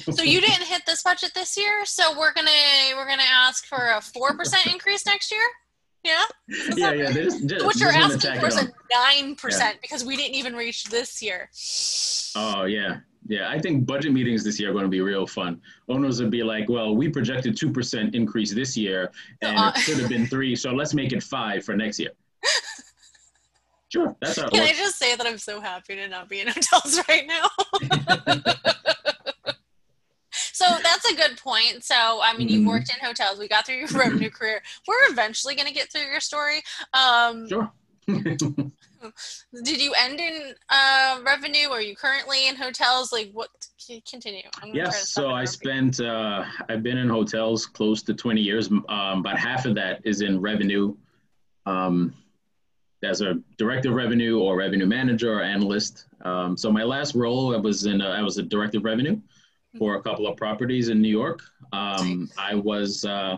[0.00, 2.50] so you didn't hit this budget this year, so we're gonna
[2.96, 5.40] we're gonna ask for a four percent increase next year.
[6.04, 6.22] Yeah.
[6.76, 7.10] yeah, yeah.
[7.10, 9.80] Just, just, what you're asking for is a nine percent yeah.
[9.82, 11.50] because we didn't even reach this year.
[12.36, 12.98] Oh yeah,
[13.28, 15.60] yeah, I think budget meetings this year are going to be real fun.
[15.88, 19.12] Owners would be like, well, we projected 2% increase this year
[19.42, 22.10] and uh, it should have been three, so let's make it five for next year.
[23.90, 26.48] Sure, that's how Can I just say that I'm so happy to not be in
[26.54, 27.48] hotels right now?
[30.52, 31.82] so that's a good point.
[31.82, 32.68] So, I mean, you've mm-hmm.
[32.68, 33.38] worked in hotels.
[33.38, 34.60] We got through your revenue career.
[34.86, 36.60] We're eventually going to get through your story.
[36.92, 37.72] Um, sure.
[39.64, 41.68] Did you end in uh, revenue?
[41.68, 43.12] Are you currently in hotels?
[43.12, 43.48] Like, what?
[44.10, 44.42] Continue.
[44.72, 45.10] Yes.
[45.10, 46.00] So I spent.
[46.00, 48.70] Uh, I've been in hotels close to 20 years.
[48.70, 50.94] Um, about half of that is in revenue,
[51.64, 52.14] um,
[53.02, 56.06] as a director of revenue or revenue manager or analyst.
[56.22, 58.00] Um, so my last role, I was in.
[58.00, 59.18] A, I was a director of revenue
[59.78, 61.40] for a couple of properties in New York.
[61.72, 63.36] Um, I was uh,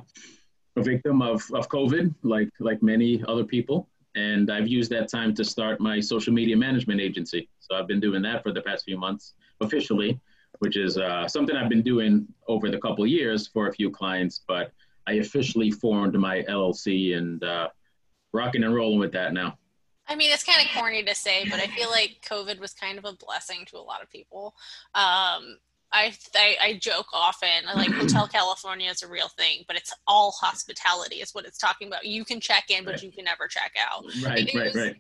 [0.77, 5.35] a victim of, of COVID, like like many other people and I've used that time
[5.35, 7.49] to start my social media management agency.
[7.61, 10.21] So I've been doing that for the past few months officially,
[10.59, 14.43] which is uh, something I've been doing over the couple years for a few clients.
[14.47, 14.73] But
[15.07, 17.69] I officially formed my LLC and uh,
[18.33, 19.59] rocking and rolling with that now.
[20.07, 22.99] I mean, it's kind of corny to say, but I feel like COVID was kind
[22.99, 24.57] of a blessing to a lot of people.
[24.95, 25.59] Um,
[25.93, 30.33] I, I, I joke often like hotel california is a real thing but it's all
[30.33, 33.03] hospitality is what it's talking about you can check in but right.
[33.03, 34.97] you can never check out right right right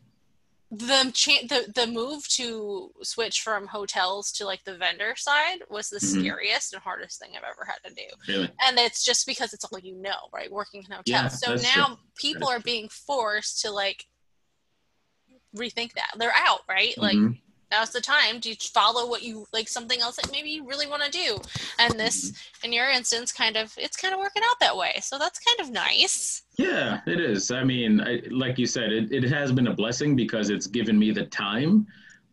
[0.72, 5.88] the, cha- the the move to switch from hotels to like the vendor side was
[5.88, 6.20] the mm-hmm.
[6.20, 8.32] scariest and hardest thing I've ever had to do.
[8.32, 8.50] Really?
[8.64, 10.50] And it's just because it's all you know, right?
[10.50, 11.06] Working in hotels.
[11.06, 11.96] Yeah, so now true.
[12.16, 14.04] people are being forced to like
[15.56, 16.12] rethink that.
[16.16, 16.96] They're out, right?
[16.96, 17.32] Like mm-hmm
[17.70, 21.02] now's the time to follow what you like something else that maybe you really want
[21.02, 21.38] to do
[21.78, 22.66] and this mm-hmm.
[22.66, 25.60] in your instance kind of it's kind of working out that way so that's kind
[25.60, 29.68] of nice yeah it is i mean I, like you said it, it has been
[29.68, 31.86] a blessing because it's given me the time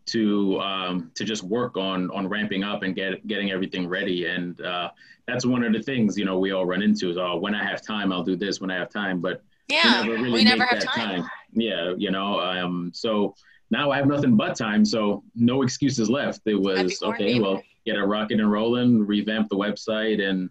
[0.08, 4.26] to um, to just work on on ramping up and get getting everything ready.
[4.26, 4.90] And uh,
[5.28, 7.64] that's one of the things you know we all run into is oh when I
[7.64, 10.44] have time I'll do this when I have time, but yeah, we never, really we
[10.44, 11.22] never have time.
[11.22, 11.30] time.
[11.54, 13.36] Yeah, you know, um, so
[13.70, 16.42] now I have nothing but time, so no excuses left.
[16.46, 20.50] It was okay, well, get a rocket and rolling, revamp the website, and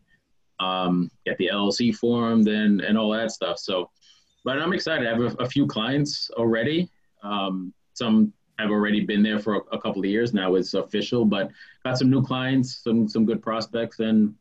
[0.60, 3.58] um, get the LLC formed and and all that stuff.
[3.58, 3.90] So,
[4.44, 5.06] but I'm excited.
[5.06, 6.90] I have a, a few clients already.
[7.22, 10.54] Um, some have already been there for a, a, couple of years now.
[10.54, 11.50] It's official, but
[11.84, 14.34] got some new clients, some some good prospects, and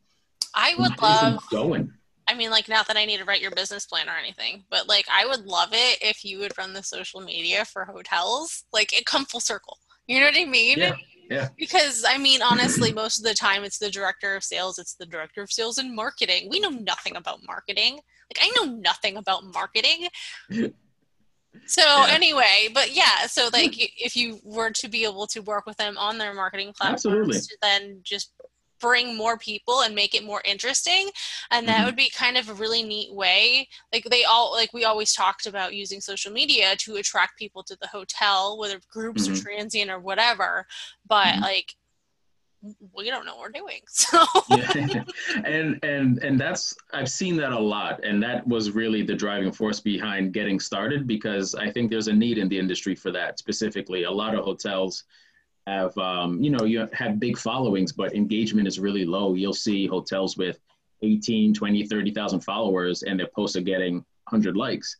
[0.54, 1.92] I would love going.
[2.28, 4.88] I mean, like, not that I need to write your business plan or anything, but
[4.88, 8.64] like, I would love it if you would run the social media for hotels.
[8.72, 9.78] Like, it come full circle.
[10.06, 10.78] You know what I mean?
[10.78, 10.96] Yeah.
[11.28, 11.48] Yeah.
[11.58, 15.06] Because I mean, honestly, most of the time it's the director of sales, it's the
[15.06, 16.48] director of sales and marketing.
[16.50, 17.94] We know nothing about marketing.
[17.94, 20.08] Like I know nothing about marketing.
[21.64, 22.08] So yeah.
[22.10, 25.96] anyway, but yeah, so like if you were to be able to work with them
[25.96, 27.38] on their marketing platforms, Absolutely.
[27.62, 28.32] then just
[28.80, 31.08] bring more people and make it more interesting
[31.50, 31.86] and that mm-hmm.
[31.86, 35.46] would be kind of a really neat way like they all like we always talked
[35.46, 39.34] about using social media to attract people to the hotel whether groups mm-hmm.
[39.34, 40.66] or transient or whatever
[41.08, 41.42] but mm-hmm.
[41.42, 41.74] like
[42.96, 45.04] we don't know what we're doing so yeah.
[45.44, 49.52] and and and that's i've seen that a lot and that was really the driving
[49.52, 53.38] force behind getting started because i think there's a need in the industry for that
[53.38, 55.04] specifically a lot of hotels
[55.66, 59.34] have um, you know you have big followings but engagement is really low.
[59.34, 60.58] You'll see hotels with
[61.02, 63.96] 18 20 30,000 followers and their posts are getting
[64.30, 64.96] 100 likes.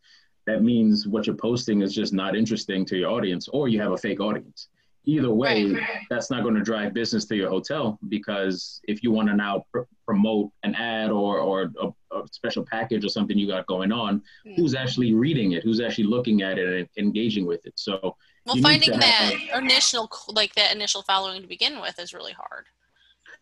[0.46, 3.92] That means what you're posting is just not interesting to your audience or you have
[3.92, 4.68] a fake audience.
[5.08, 6.00] Either way right.
[6.10, 9.64] that's not going to drive business to your hotel because if you want to now
[9.72, 11.86] pr- promote an ad or, or a,
[12.16, 14.56] a, special package or something you got going on mm.
[14.56, 15.62] who's actually reading it?
[15.62, 17.74] Who's actually looking at it and engaging with it?
[17.76, 18.16] So
[18.46, 22.66] well, finding that have, initial like that initial following to begin with is really hard.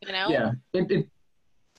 [0.01, 0.29] You know?
[0.29, 1.09] Yeah, it, it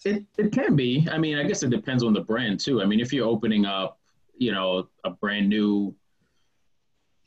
[0.03, 1.07] it it can be.
[1.11, 2.81] I mean, I guess it depends on the brand too.
[2.81, 3.99] I mean, if you're opening up,
[4.37, 5.95] you know, a brand new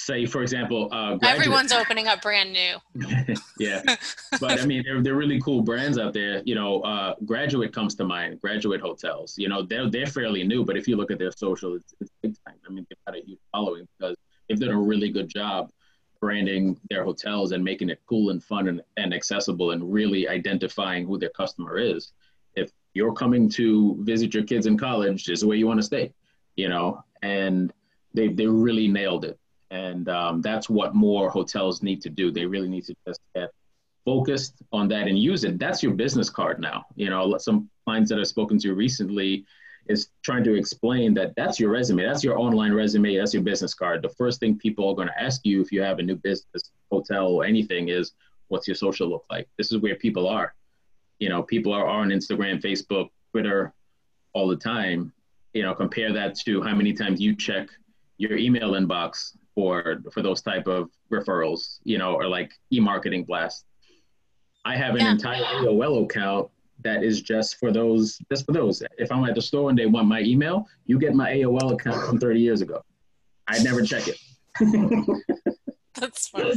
[0.01, 2.76] say for example uh, everyone's opening up brand new
[3.59, 3.82] yeah
[4.40, 7.96] but i mean they're, they're really cool brands out there you know uh, graduate comes
[7.96, 11.18] to mind graduate hotels you know they're, they're fairly new but if you look at
[11.18, 14.16] their social it's, it's big time i mean they've got a huge following because
[14.49, 15.68] they've done a really good job
[16.20, 21.06] branding their hotels and making it cool and fun and, and accessible and really identifying
[21.06, 22.12] who their customer is.
[22.54, 25.86] If you're coming to visit your kids in college, this is where you want to
[25.86, 26.12] stay,
[26.56, 27.72] you know, and
[28.14, 29.38] they, they really nailed it.
[29.70, 32.30] And um, that's what more hotels need to do.
[32.30, 33.50] They really need to just get
[34.04, 35.58] focused on that and use it.
[35.58, 36.86] That's your business card now.
[36.96, 39.44] You know, some clients that I've spoken to recently,
[39.89, 43.74] is trying to explain that that's your resume, that's your online resume, that's your business
[43.74, 44.03] card.
[44.03, 46.70] The first thing people are going to ask you if you have a new business,
[46.91, 48.12] hotel, or anything is,
[48.49, 49.49] what's your social look like?
[49.57, 50.55] This is where people are.
[51.18, 53.72] You know, people are on Instagram, Facebook, Twitter
[54.32, 55.12] all the time.
[55.55, 57.68] You know, compare that to how many times you check
[58.18, 63.64] your email inbox for for those type of referrals, you know, or like e-marketing blast.
[64.64, 65.12] I have an yeah.
[65.12, 66.51] entire AOL account
[66.84, 68.82] that is just for those just for those.
[68.98, 72.04] If I'm at the store and they want my email, you get my AOL account
[72.06, 72.82] from 30 years ago.
[73.46, 74.18] I never check it.
[75.94, 76.52] That's funny.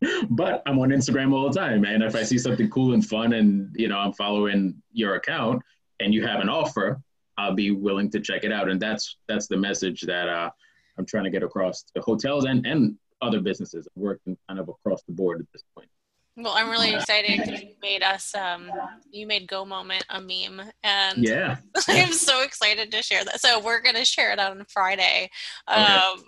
[0.30, 3.32] But I'm on Instagram all the time, and if I see something cool and fun,
[3.32, 5.62] and you know I'm following your account,
[6.00, 7.00] and you have an offer,
[7.36, 8.68] I'll be willing to check it out.
[8.68, 10.50] And that's that's the message that uh,
[10.98, 13.88] I'm trying to get across to hotels and and other businesses.
[13.96, 15.88] I'm working kind of across the board at this point.
[16.36, 18.70] Well, I'm really excited because you made us, um,
[19.10, 21.58] you made Go Moment a meme, and yeah,
[21.88, 23.40] I'm so excited to share that.
[23.40, 25.30] So we're gonna share it on Friday.
[25.70, 25.80] Okay.
[25.80, 26.24] Um,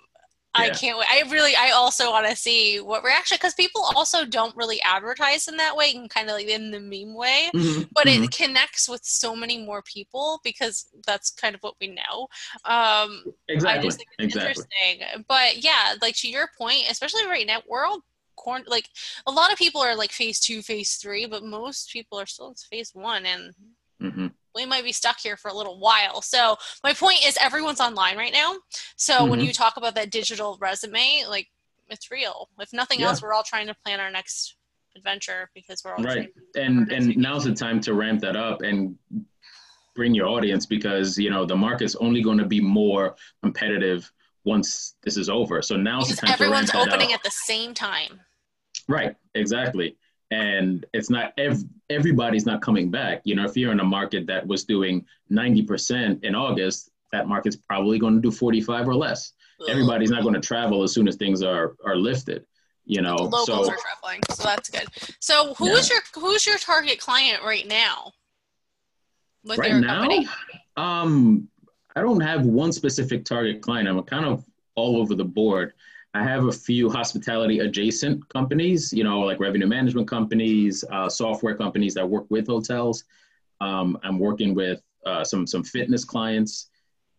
[0.57, 1.07] I can't wait.
[1.09, 5.47] I really, I also want to see what reaction because people also don't really advertise
[5.47, 7.83] in that way and kind of like in the meme way, mm-hmm.
[7.93, 8.23] but mm-hmm.
[8.23, 12.27] it connects with so many more people because that's kind of what we know.
[12.65, 13.79] Um, exactly.
[13.79, 14.65] I just think it's exactly.
[14.89, 15.23] interesting.
[15.27, 18.01] But yeah, like to your point, especially right now, we're all
[18.67, 18.89] like
[19.25, 22.49] a lot of people are like phase two phase three but most people are still
[22.49, 23.53] in phase one and
[24.01, 24.27] mm-hmm.
[24.55, 28.17] we might be stuck here for a little while so my point is everyone's online
[28.17, 28.55] right now
[28.95, 29.29] so mm-hmm.
[29.29, 31.47] when you talk about that digital resume like
[31.89, 33.07] it's real if nothing yeah.
[33.07, 34.55] else we're all trying to plan our next
[34.95, 38.97] adventure because we're all right and and now's the time to ramp that up and
[39.95, 44.11] bring your audience because you know the market's only going to be more competitive
[44.47, 45.61] once this is over.
[45.61, 48.21] So now's because the time everyone's opening at the same time.
[48.87, 49.97] Right, exactly.
[50.31, 53.21] And it's not ev- everybody's not coming back.
[53.23, 57.55] You know, if you're in a market that was doing 90% in August, that market's
[57.55, 59.33] probably going to do 45 or less.
[59.61, 59.67] Ugh.
[59.69, 62.45] Everybody's not going to travel as soon as things are are lifted.
[62.85, 64.87] You know, Locals so are traveling, so that's good.
[65.19, 65.75] So who Yeah.
[65.75, 68.11] is your who's your target client right now?
[69.45, 70.27] Right now, company?
[70.75, 71.47] um,
[71.95, 73.87] I don't have one specific target client.
[73.87, 75.73] I'm kind of all over the board.
[76.17, 81.55] I have a few hospitality adjacent companies, you know, like revenue management companies, uh, software
[81.55, 83.03] companies that work with hotels.
[83.61, 86.69] Um, I'm working with uh, some some fitness clients.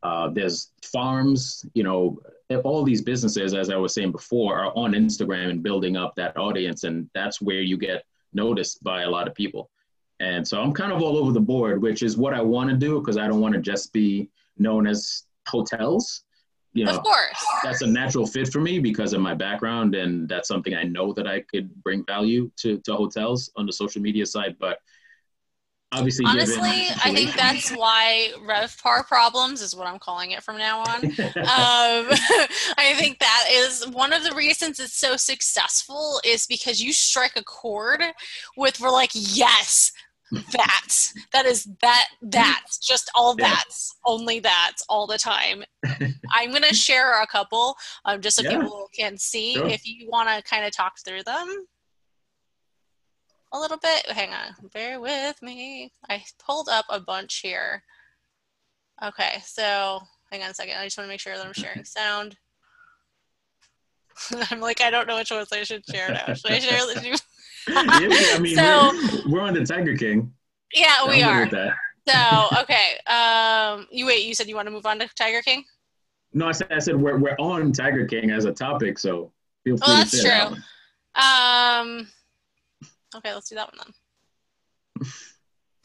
[0.02, 2.18] Uh, there's farms, you know,
[2.64, 6.36] all these businesses, as I was saying before, are on Instagram and building up that
[6.36, 9.70] audience, and that's where you get noticed by a lot of people.
[10.20, 12.76] And so I'm kind of all over the board, which is what I want to
[12.76, 16.24] do because I don't want to just be known as hotels.
[16.74, 17.44] You know, Of course.
[17.62, 21.12] that's a natural fit for me because of my background, and that's something I know
[21.14, 24.56] that I could bring value to, to hotels on the social media side.
[24.60, 24.78] But
[25.92, 30.80] obviously, Honestly, I think that's why RevPAR problems is what I'm calling it from now
[30.80, 31.04] on.
[31.04, 31.10] um,
[32.76, 37.36] I think that is one of the reasons it's so successful is because you strike
[37.36, 38.02] a chord
[38.56, 39.92] with we're like yes
[40.52, 40.88] that
[41.32, 43.48] that is that that just all Yeah.
[43.54, 45.64] that's only that's all the time.
[46.32, 48.60] I'm gonna share a couple um, just so Yeah.
[48.60, 49.54] people can see.
[49.54, 49.66] Sure.
[49.66, 51.66] if you want to kind of talk through them
[53.52, 55.90] a little bit hang on bear with me.
[56.10, 57.82] I pulled up a bunch here.
[59.02, 60.00] Okay so
[60.30, 60.76] hang on a second.
[60.78, 62.36] I just want to make sure that i'm sharing sound.
[64.50, 66.34] I'm like i don't know which ones i should share now.
[66.34, 66.80] Should i share
[67.74, 68.90] I mean, So-
[69.26, 70.32] we're, we're on the Tiger King.
[70.74, 71.74] yeah we I'm are that.
[72.08, 74.24] So okay, um, you wait.
[74.24, 75.64] You said you want to move on to Tiger King.
[76.32, 79.32] No, I said, I said we're, we're on Tiger King as a topic, so
[79.64, 80.56] feel free Oh, to that's that true.
[80.56, 80.64] one.
[82.00, 82.08] Um,
[83.16, 83.78] okay, let's do that one
[84.98, 85.08] then.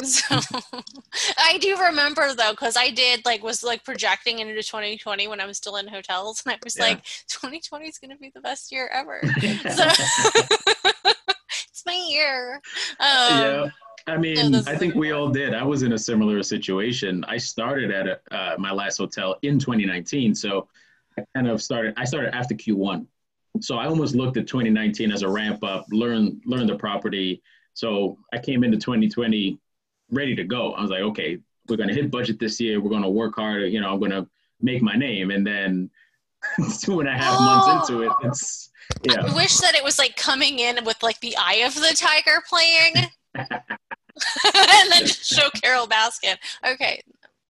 [0.04, 0.38] So
[1.38, 5.46] I do remember though, because I did like was like projecting into 2020 when I
[5.46, 6.84] was still in hotels, and I was Yeah.
[6.86, 9.22] like, 2020 is gonna be the best year ever.
[9.72, 11.13] So
[11.84, 12.62] it's my year.
[13.00, 13.70] Um, yeah.
[14.06, 15.54] I mean, I think we all did.
[15.54, 17.24] I was in a similar situation.
[17.28, 20.68] I started at a, uh, my last hotel in 2019, so
[21.18, 21.94] I kind of started.
[21.96, 23.06] I started after Q1,
[23.62, 27.42] so I almost looked at 2019 as a ramp up, learn learn the property.
[27.76, 29.58] So I came into 2020
[30.12, 30.74] ready to go.
[30.74, 32.82] I was like, okay, we're gonna hit budget this year.
[32.82, 33.72] We're gonna work hard.
[33.72, 34.28] You know, I'm gonna
[34.60, 35.90] make my name, and then
[36.82, 38.70] two and a half months into it, it's
[39.04, 39.22] yeah.
[39.22, 42.42] I wish that it was like coming in with like the eye of the tiger
[42.48, 43.10] playing.
[44.56, 46.36] and then just show Carole Baskin.
[46.66, 47.02] Okay.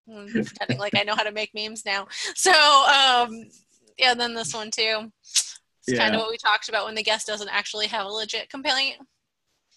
[0.08, 2.06] I'm pretending like I know how to make memes now.
[2.34, 3.44] So um
[3.98, 5.12] yeah, then this one too.
[5.86, 8.48] It's kind of what we talked about when the guest doesn't actually have a legit
[8.48, 8.96] complaint.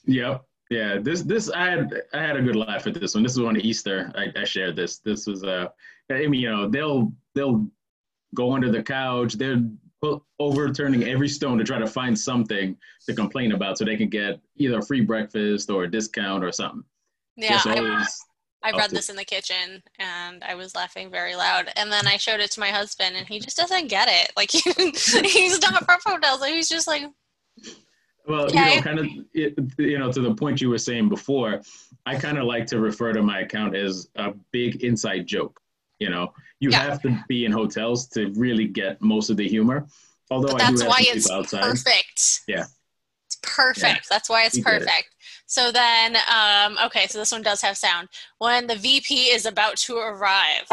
[0.05, 0.43] Yep.
[0.69, 0.97] Yeah.
[1.01, 3.23] This this I had I had a good laugh at this one.
[3.23, 4.11] This was on Easter.
[4.15, 4.99] I, I shared this.
[4.99, 5.67] This was uh
[6.09, 7.67] I mean, you know, they'll they'll
[8.35, 9.61] go under the couch, they're
[10.39, 14.39] overturning every stone to try to find something to complain about so they can get
[14.57, 16.83] either a free breakfast or a discount or something.
[17.35, 18.05] Yeah, I,
[18.63, 21.71] I read this in the kitchen and I was laughing very loud.
[21.75, 24.31] And then I showed it to my husband and he just doesn't get it.
[24.35, 26.41] Like he's not from hotels.
[26.41, 27.03] So he's just like,
[28.27, 31.61] Well, you know, kind of, you know, to the point you were saying before,
[32.05, 35.59] I kind of like to refer to my account as a big inside joke.
[35.99, 36.83] You know, you Yeah.
[36.83, 39.87] have to be in hotels to really get most of the humor.
[40.29, 41.61] Although but I do that's why it's outside.
[41.61, 42.41] perfect.
[42.47, 42.65] Yeah.
[43.27, 44.09] It's perfect.
[44.09, 45.09] That's why it's You perfect.
[45.45, 48.09] So then, um, okay, so this one does have sound.
[48.39, 50.65] When the VP is about to arrive.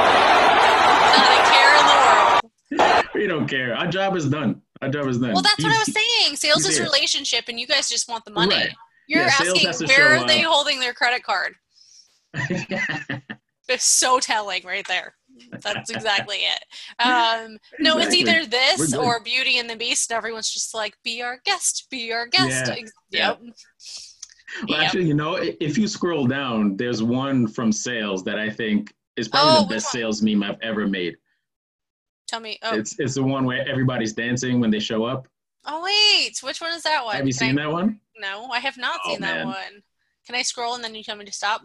[0.00, 3.04] Not a care in the world.
[3.14, 3.74] We don't care.
[3.76, 4.62] Our job is done.
[4.82, 5.32] Our job is done.
[5.32, 6.36] Well, that's what I was saying.
[6.36, 8.54] Sales is relationship, and you guys just want the money.
[8.54, 8.70] Right.
[9.08, 10.50] You're Yeah, asking where are they up.
[10.52, 11.54] holding their credit card?
[13.68, 15.14] It's so telling right there.
[15.62, 16.64] That's exactly it.
[16.98, 21.22] Um, no, it's either this or Beauty and the Beast, and everyone's just like, "Be
[21.22, 23.28] our guest, be our guest." Yeah, Ex- yeah.
[23.28, 23.38] Yep.
[23.40, 24.80] Well, Yep.
[24.86, 29.28] actually, you know, if you scroll down, there's one from sales that I think is
[29.28, 31.16] probably Oh, the best sales meme I've ever made.
[32.30, 32.58] Tell me.
[32.62, 35.26] Oh, It's it's the one where everybody's dancing when they show up.
[35.64, 37.16] oh wait, which one is that one?
[37.16, 37.98] Have you Can seen I- that one?
[38.18, 39.46] No, I have not Oh, seen that man.
[39.48, 39.82] one.
[40.26, 41.62] Can I scroll and then you tell me to stop?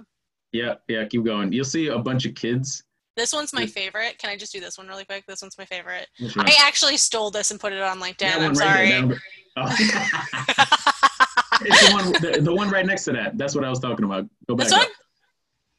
[0.54, 1.06] Yeah, yeah.
[1.06, 1.52] Keep going.
[1.54, 2.84] You'll see a bunch of kids.
[3.18, 4.18] This one's my favorite.
[4.18, 5.26] Can I just do this one really quick?
[5.28, 6.08] This one's my favorite.
[6.38, 8.20] I actually stole this and put it on LinkedIn.
[8.20, 8.90] That I'm right sorry.
[8.90, 9.08] there.
[9.08, 9.18] that
[9.58, 9.76] Oh.
[11.62, 13.38] it's the one, the, the one right next to that.
[13.38, 14.26] That's what I was talking about.
[14.48, 14.82] Go back this one?
[14.82, 14.88] up.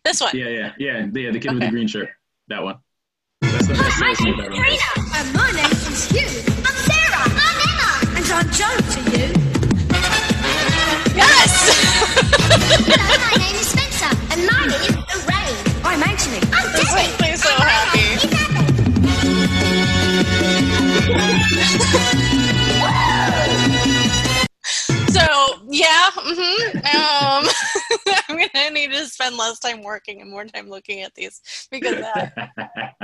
[0.04, 0.30] This one.
[0.36, 1.06] Yeah, yeah, yeah.
[1.14, 2.08] Yeah, the kid with the green shirt.
[2.48, 2.76] That one.
[3.68, 4.90] Yes, yes, My yes, name is Karina.
[5.16, 6.38] And my name is Hugh.
[6.64, 7.26] I'm Sarah.
[7.26, 7.90] I'm Emma.
[8.14, 9.26] And I'm John to you.
[11.16, 11.50] Yes!
[12.86, 14.14] Hello, my name is Spencer.
[14.30, 15.50] And my name is Ray.
[15.82, 16.38] I'm Anthony.
[16.52, 18.06] I'm This makes me so I'm happy.
[25.10, 25.26] So,
[25.70, 26.86] yeah, mm-hmm.
[26.86, 27.48] Um,
[28.28, 31.40] I'm going to need to spend less time working and more time looking at these
[31.68, 32.52] because that.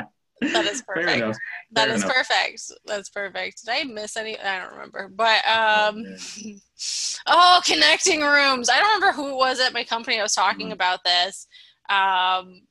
[0.53, 1.39] that is perfect.
[1.73, 2.63] That is perfect.
[2.87, 3.65] That's perfect.
[3.65, 4.39] Did I miss any?
[4.39, 5.09] I don't remember.
[5.15, 6.05] But um,
[7.27, 8.69] oh, connecting rooms.
[8.69, 10.19] I don't remember who it was at my company.
[10.19, 10.73] I was talking Mhm.
[10.73, 11.47] about this.
[11.89, 12.63] Um,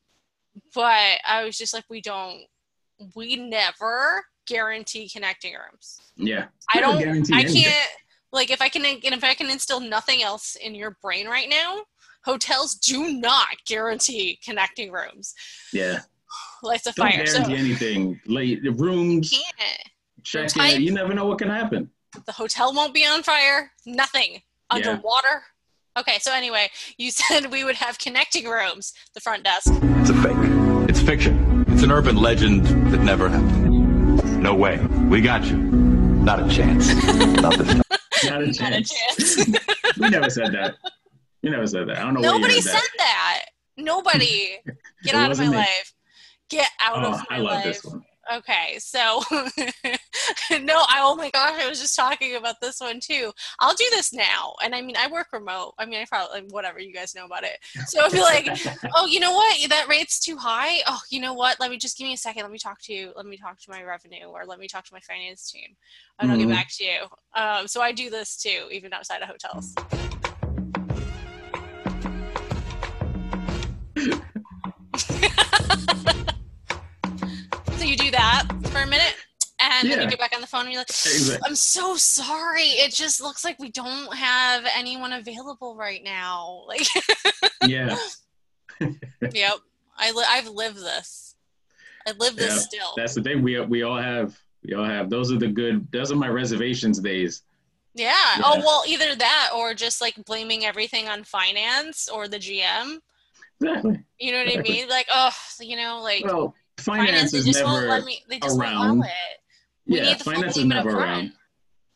[0.75, 2.41] but I was just like, we don't,
[3.15, 6.01] we never guarantee connecting rooms.
[6.17, 6.47] Yeah.
[6.73, 6.99] I don't.
[6.99, 7.89] guarantee I can't.
[8.33, 11.49] Like, if I can, and if I can instill nothing else in your brain right
[11.49, 11.81] now,
[12.23, 15.33] hotels do not guarantee connecting rooms.
[15.73, 15.99] Yeah.
[16.63, 17.25] Lights a Don't fire.
[17.25, 18.19] So guarantee anything.
[18.27, 19.79] Late rooms, can't.
[20.23, 20.75] check type.
[20.75, 20.81] in.
[20.81, 21.89] You never know what can happen.
[22.25, 23.71] The hotel won't be on fire.
[23.85, 24.33] Nothing.
[24.33, 24.39] Yeah.
[24.91, 25.43] Underwater.
[25.97, 29.71] Okay, so anyway, you said we would have connecting rooms, the front desk.
[29.73, 30.89] It's a fake.
[30.89, 31.65] It's fiction.
[31.69, 34.41] It's an urban legend that never happened.
[34.41, 34.77] No way.
[35.09, 35.57] We got you.
[35.57, 36.93] Not a chance.
[37.41, 37.81] Not this time.
[38.23, 39.35] Not a Not a chance.
[39.35, 39.49] chance.
[39.99, 40.75] we never said that.
[41.41, 41.97] You never said that.
[41.97, 43.45] I don't know Nobody you said that.
[43.77, 44.57] Nobody.
[45.03, 45.55] Get out of my me.
[45.55, 45.93] life.
[46.51, 47.05] Get out that.
[47.05, 47.63] of Oh, my I love life.
[47.65, 48.05] this one.
[48.31, 49.23] Okay, so
[50.61, 53.31] no, I oh my gosh, I was just talking about this one too.
[53.59, 55.73] I'll do this now, and I mean, I work remote.
[55.79, 57.57] I mean, I probably whatever you guys know about it.
[57.87, 58.47] So I'd be like,
[58.95, 59.69] oh, you know what?
[59.69, 60.81] That rate's too high.
[60.87, 61.59] Oh, you know what?
[61.59, 62.43] Let me just give me a second.
[62.43, 63.11] Let me talk to you.
[63.15, 65.75] Let me talk to my revenue, or let me talk to my finance team,
[66.19, 66.41] and I'll Mhm.
[66.41, 66.99] get back to you.
[67.33, 69.73] Um, so I do this too, even outside of hotels.
[69.73, 70.10] so
[79.81, 81.47] and then you get back on the phone, and you're like, Exactly.
[81.47, 82.63] I'm so sorry.
[82.63, 86.63] It just looks like we don't have anyone available right now.
[86.67, 86.87] Like,
[87.65, 87.95] Yeah.
[89.33, 89.53] yep.
[89.97, 91.35] I li- I've lived this.
[92.07, 92.93] I live this Yeah, still.
[92.97, 93.43] That's the thing.
[93.43, 94.37] We we all have.
[94.63, 95.09] We all have.
[95.09, 95.87] Those are the good.
[95.91, 97.43] Those are my reservations days.
[97.93, 98.05] Yeah.
[98.37, 98.43] Yeah.
[98.45, 102.97] Oh well, either that or just like blaming everything on finance or the GM.
[103.59, 103.99] Exactly.
[104.19, 104.75] You know what Exactly.
[104.75, 104.89] I mean?
[104.89, 107.87] Like, oh, you know, like Well, finance they is just won't never.
[107.97, 108.23] let me.
[108.27, 109.03] They just won't around.
[109.87, 111.33] We Yeah, finance is never around.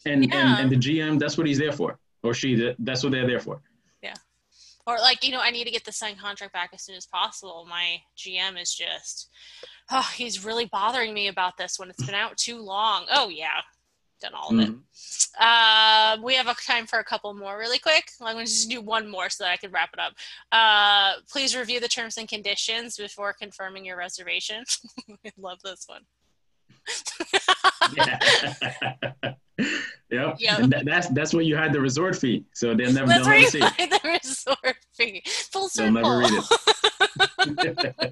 [0.06, 0.58] And, Yeah.
[0.60, 2.74] and and the GM, that's what he's there for, or she.
[2.80, 3.62] That's what they're there for.
[4.02, 4.14] Yeah,
[4.86, 7.06] or like, you know, I need to get the signed contract back as soon as
[7.08, 7.66] possible.
[7.70, 9.30] My GM is just,
[9.92, 13.06] oh, he's really bothering me about this when it's been out too long.
[13.12, 13.62] Oh yeah,
[14.22, 14.70] done all of it.
[14.70, 14.82] Mhm.
[15.40, 18.10] Uh, we have a time for a couple more really quick.
[18.22, 20.14] I'm going to just do one more so that I can wrap it up.
[20.52, 24.64] Uh, please review the terms and conditions before confirming your reservation.
[25.26, 26.04] I love this one.
[27.96, 28.20] Yeah.
[30.10, 30.36] yep.
[30.40, 30.60] Yep.
[30.60, 32.44] And that, that's that's where you had the resort fee.
[32.54, 33.60] So they'll never That's they'll where never you see.
[33.60, 35.22] find the resort fee.
[35.52, 35.92] Full They'll circle.
[35.92, 36.44] never read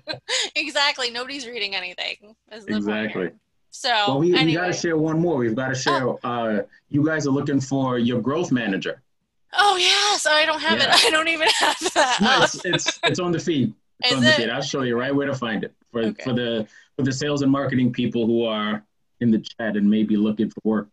[0.08, 0.22] it.
[0.56, 1.10] exactly.
[1.12, 2.36] Nobody's reading anything.
[2.52, 3.30] is the point exactly.
[3.72, 5.38] So Well, we, we got to share one more.
[5.38, 6.14] We've got to share.
[6.26, 9.02] Uh, you guys are looking for your growth manager.
[9.54, 10.96] Oh yes, I don't have Yeah.
[10.96, 11.06] it.
[11.06, 12.18] I don't even have that.
[12.22, 13.74] No, it's, it's it's on the feed.
[14.02, 14.50] It's Is on the feed.
[14.50, 16.24] I'll show you right where to find it for Okay.
[16.24, 18.86] for the for the sales and marketing people who are
[19.20, 20.90] in the chat and maybe looking for work.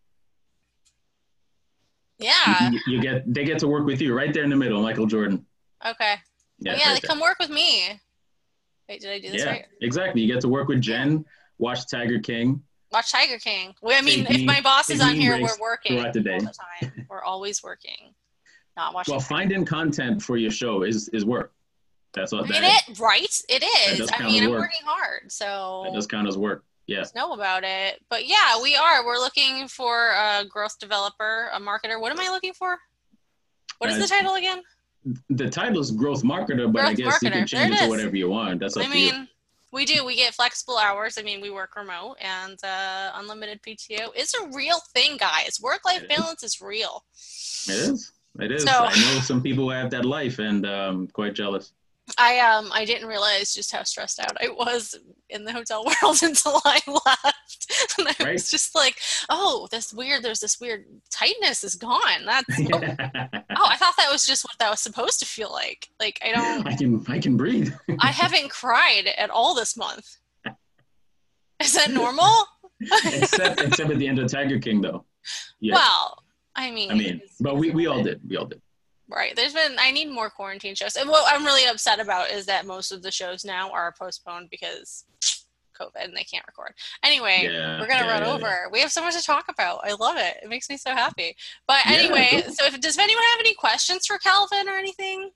[2.19, 2.71] yeah.
[2.71, 5.07] You, you get they get to work with you right there in the middle, Michael
[5.07, 5.45] Jordan.
[5.85, 6.15] Okay.
[6.59, 7.09] Yeah, Yeah, yeah right they there.
[7.09, 8.01] come work with me.
[8.89, 9.65] Wait, did I do this yeah, right?
[9.83, 10.21] exactly.
[10.23, 11.25] You get to work with Jen,
[11.59, 12.63] watch Tiger King.
[12.93, 13.73] Watch Tiger King.
[13.83, 16.35] Well, I mean, if my boss is on here, we're working throughout the day.
[16.35, 16.55] all the
[16.89, 17.07] time.
[17.09, 18.15] We're always working,
[18.77, 19.13] not watching.
[19.13, 21.53] Well, finding content for your show is is work.
[22.13, 23.43] That's what it that, is right.
[23.49, 24.11] It is.
[24.13, 24.61] I mean, I'm work.
[24.61, 26.65] working hard, so that does count as work.
[26.87, 27.15] Yes.
[27.15, 28.03] know about it.
[28.09, 29.07] But yeah, we are.
[29.07, 32.01] We're looking for a growth developer, a marketer.
[32.01, 32.79] What am I looking for?
[33.79, 34.63] What is Uh, the title again?
[35.31, 37.89] The title is growth marketer, but I Growth guess you can change it it to
[37.89, 38.59] whatever you want.
[38.61, 39.13] That's up I to you.
[39.13, 39.29] mean,
[39.73, 40.05] we do.
[40.05, 41.17] We get flexible hours.
[41.17, 45.61] I mean, we work remote, and uh, unlimited PTO is a real thing, guys.
[45.63, 46.19] Work-life It is.
[46.19, 47.05] balance is real.
[47.69, 48.13] It is.
[48.41, 48.65] It is.
[48.65, 51.73] So- I know some people who have that life, and um, quite jealous.
[52.19, 54.99] I um I didn't realize just how stressed out I was
[55.29, 58.33] in the hotel world until I left, and I Right.
[58.35, 58.99] was just like,
[59.29, 60.23] oh, this weird.
[60.23, 62.25] There's this weird tightness is gone.
[62.27, 65.89] That's oh, I thought that was just what that was supposed to feel like.
[66.01, 66.67] Like I don't.
[66.67, 67.73] I can I can breathe.
[68.01, 70.17] I haven't cried at all this month.
[71.63, 72.31] Is that normal?
[72.81, 75.05] except except at the end of Tiger King, though.
[75.61, 75.75] Yeah.
[75.75, 76.23] Well,
[76.57, 78.21] I mean, I mean, but we, we all did.
[78.27, 78.63] We all did.
[79.11, 79.35] Right.
[79.35, 80.97] There's been I need more quarantine shows.
[80.97, 84.49] And what I'm really upset about is that most of the shows now are postponed
[84.51, 85.05] because
[85.81, 86.75] COVID and they can't record.
[87.03, 88.69] Anyway, Yeah, we're gonna yeah, run yeah, over.
[88.71, 89.81] We have so much to talk about.
[89.85, 90.37] I love it.
[90.43, 91.37] It makes me so happy.
[91.67, 95.31] But anyway, so if does anyone have any questions for Calvin or anything?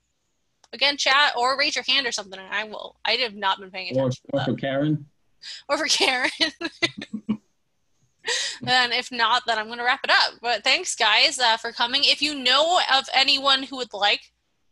[0.73, 2.97] Again, chat or raise your hand or something, and I will.
[3.05, 4.23] I have not been paying attention.
[4.31, 5.05] to or for Karen.
[5.69, 6.29] or for Karen.
[8.67, 10.33] and if not, then I'm going to wrap it up.
[10.41, 12.01] But thanks, guys, uh, for coming.
[12.03, 14.21] If you know of anyone who would like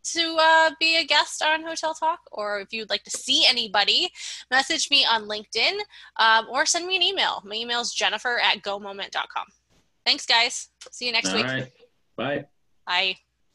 [0.04, 4.10] to uh, be a guest on Hotel Talk, or if you'd like to see anybody,
[4.52, 5.78] message me on LinkedIn
[6.18, 7.42] um, or send me an email.
[7.46, 9.46] My email is jennifer at gomoment.com.
[10.06, 10.70] Thanks, guys.
[10.92, 11.46] See you next All week.
[11.46, 11.72] right.
[12.18, 12.46] Bye.
[12.86, 13.23] Bye.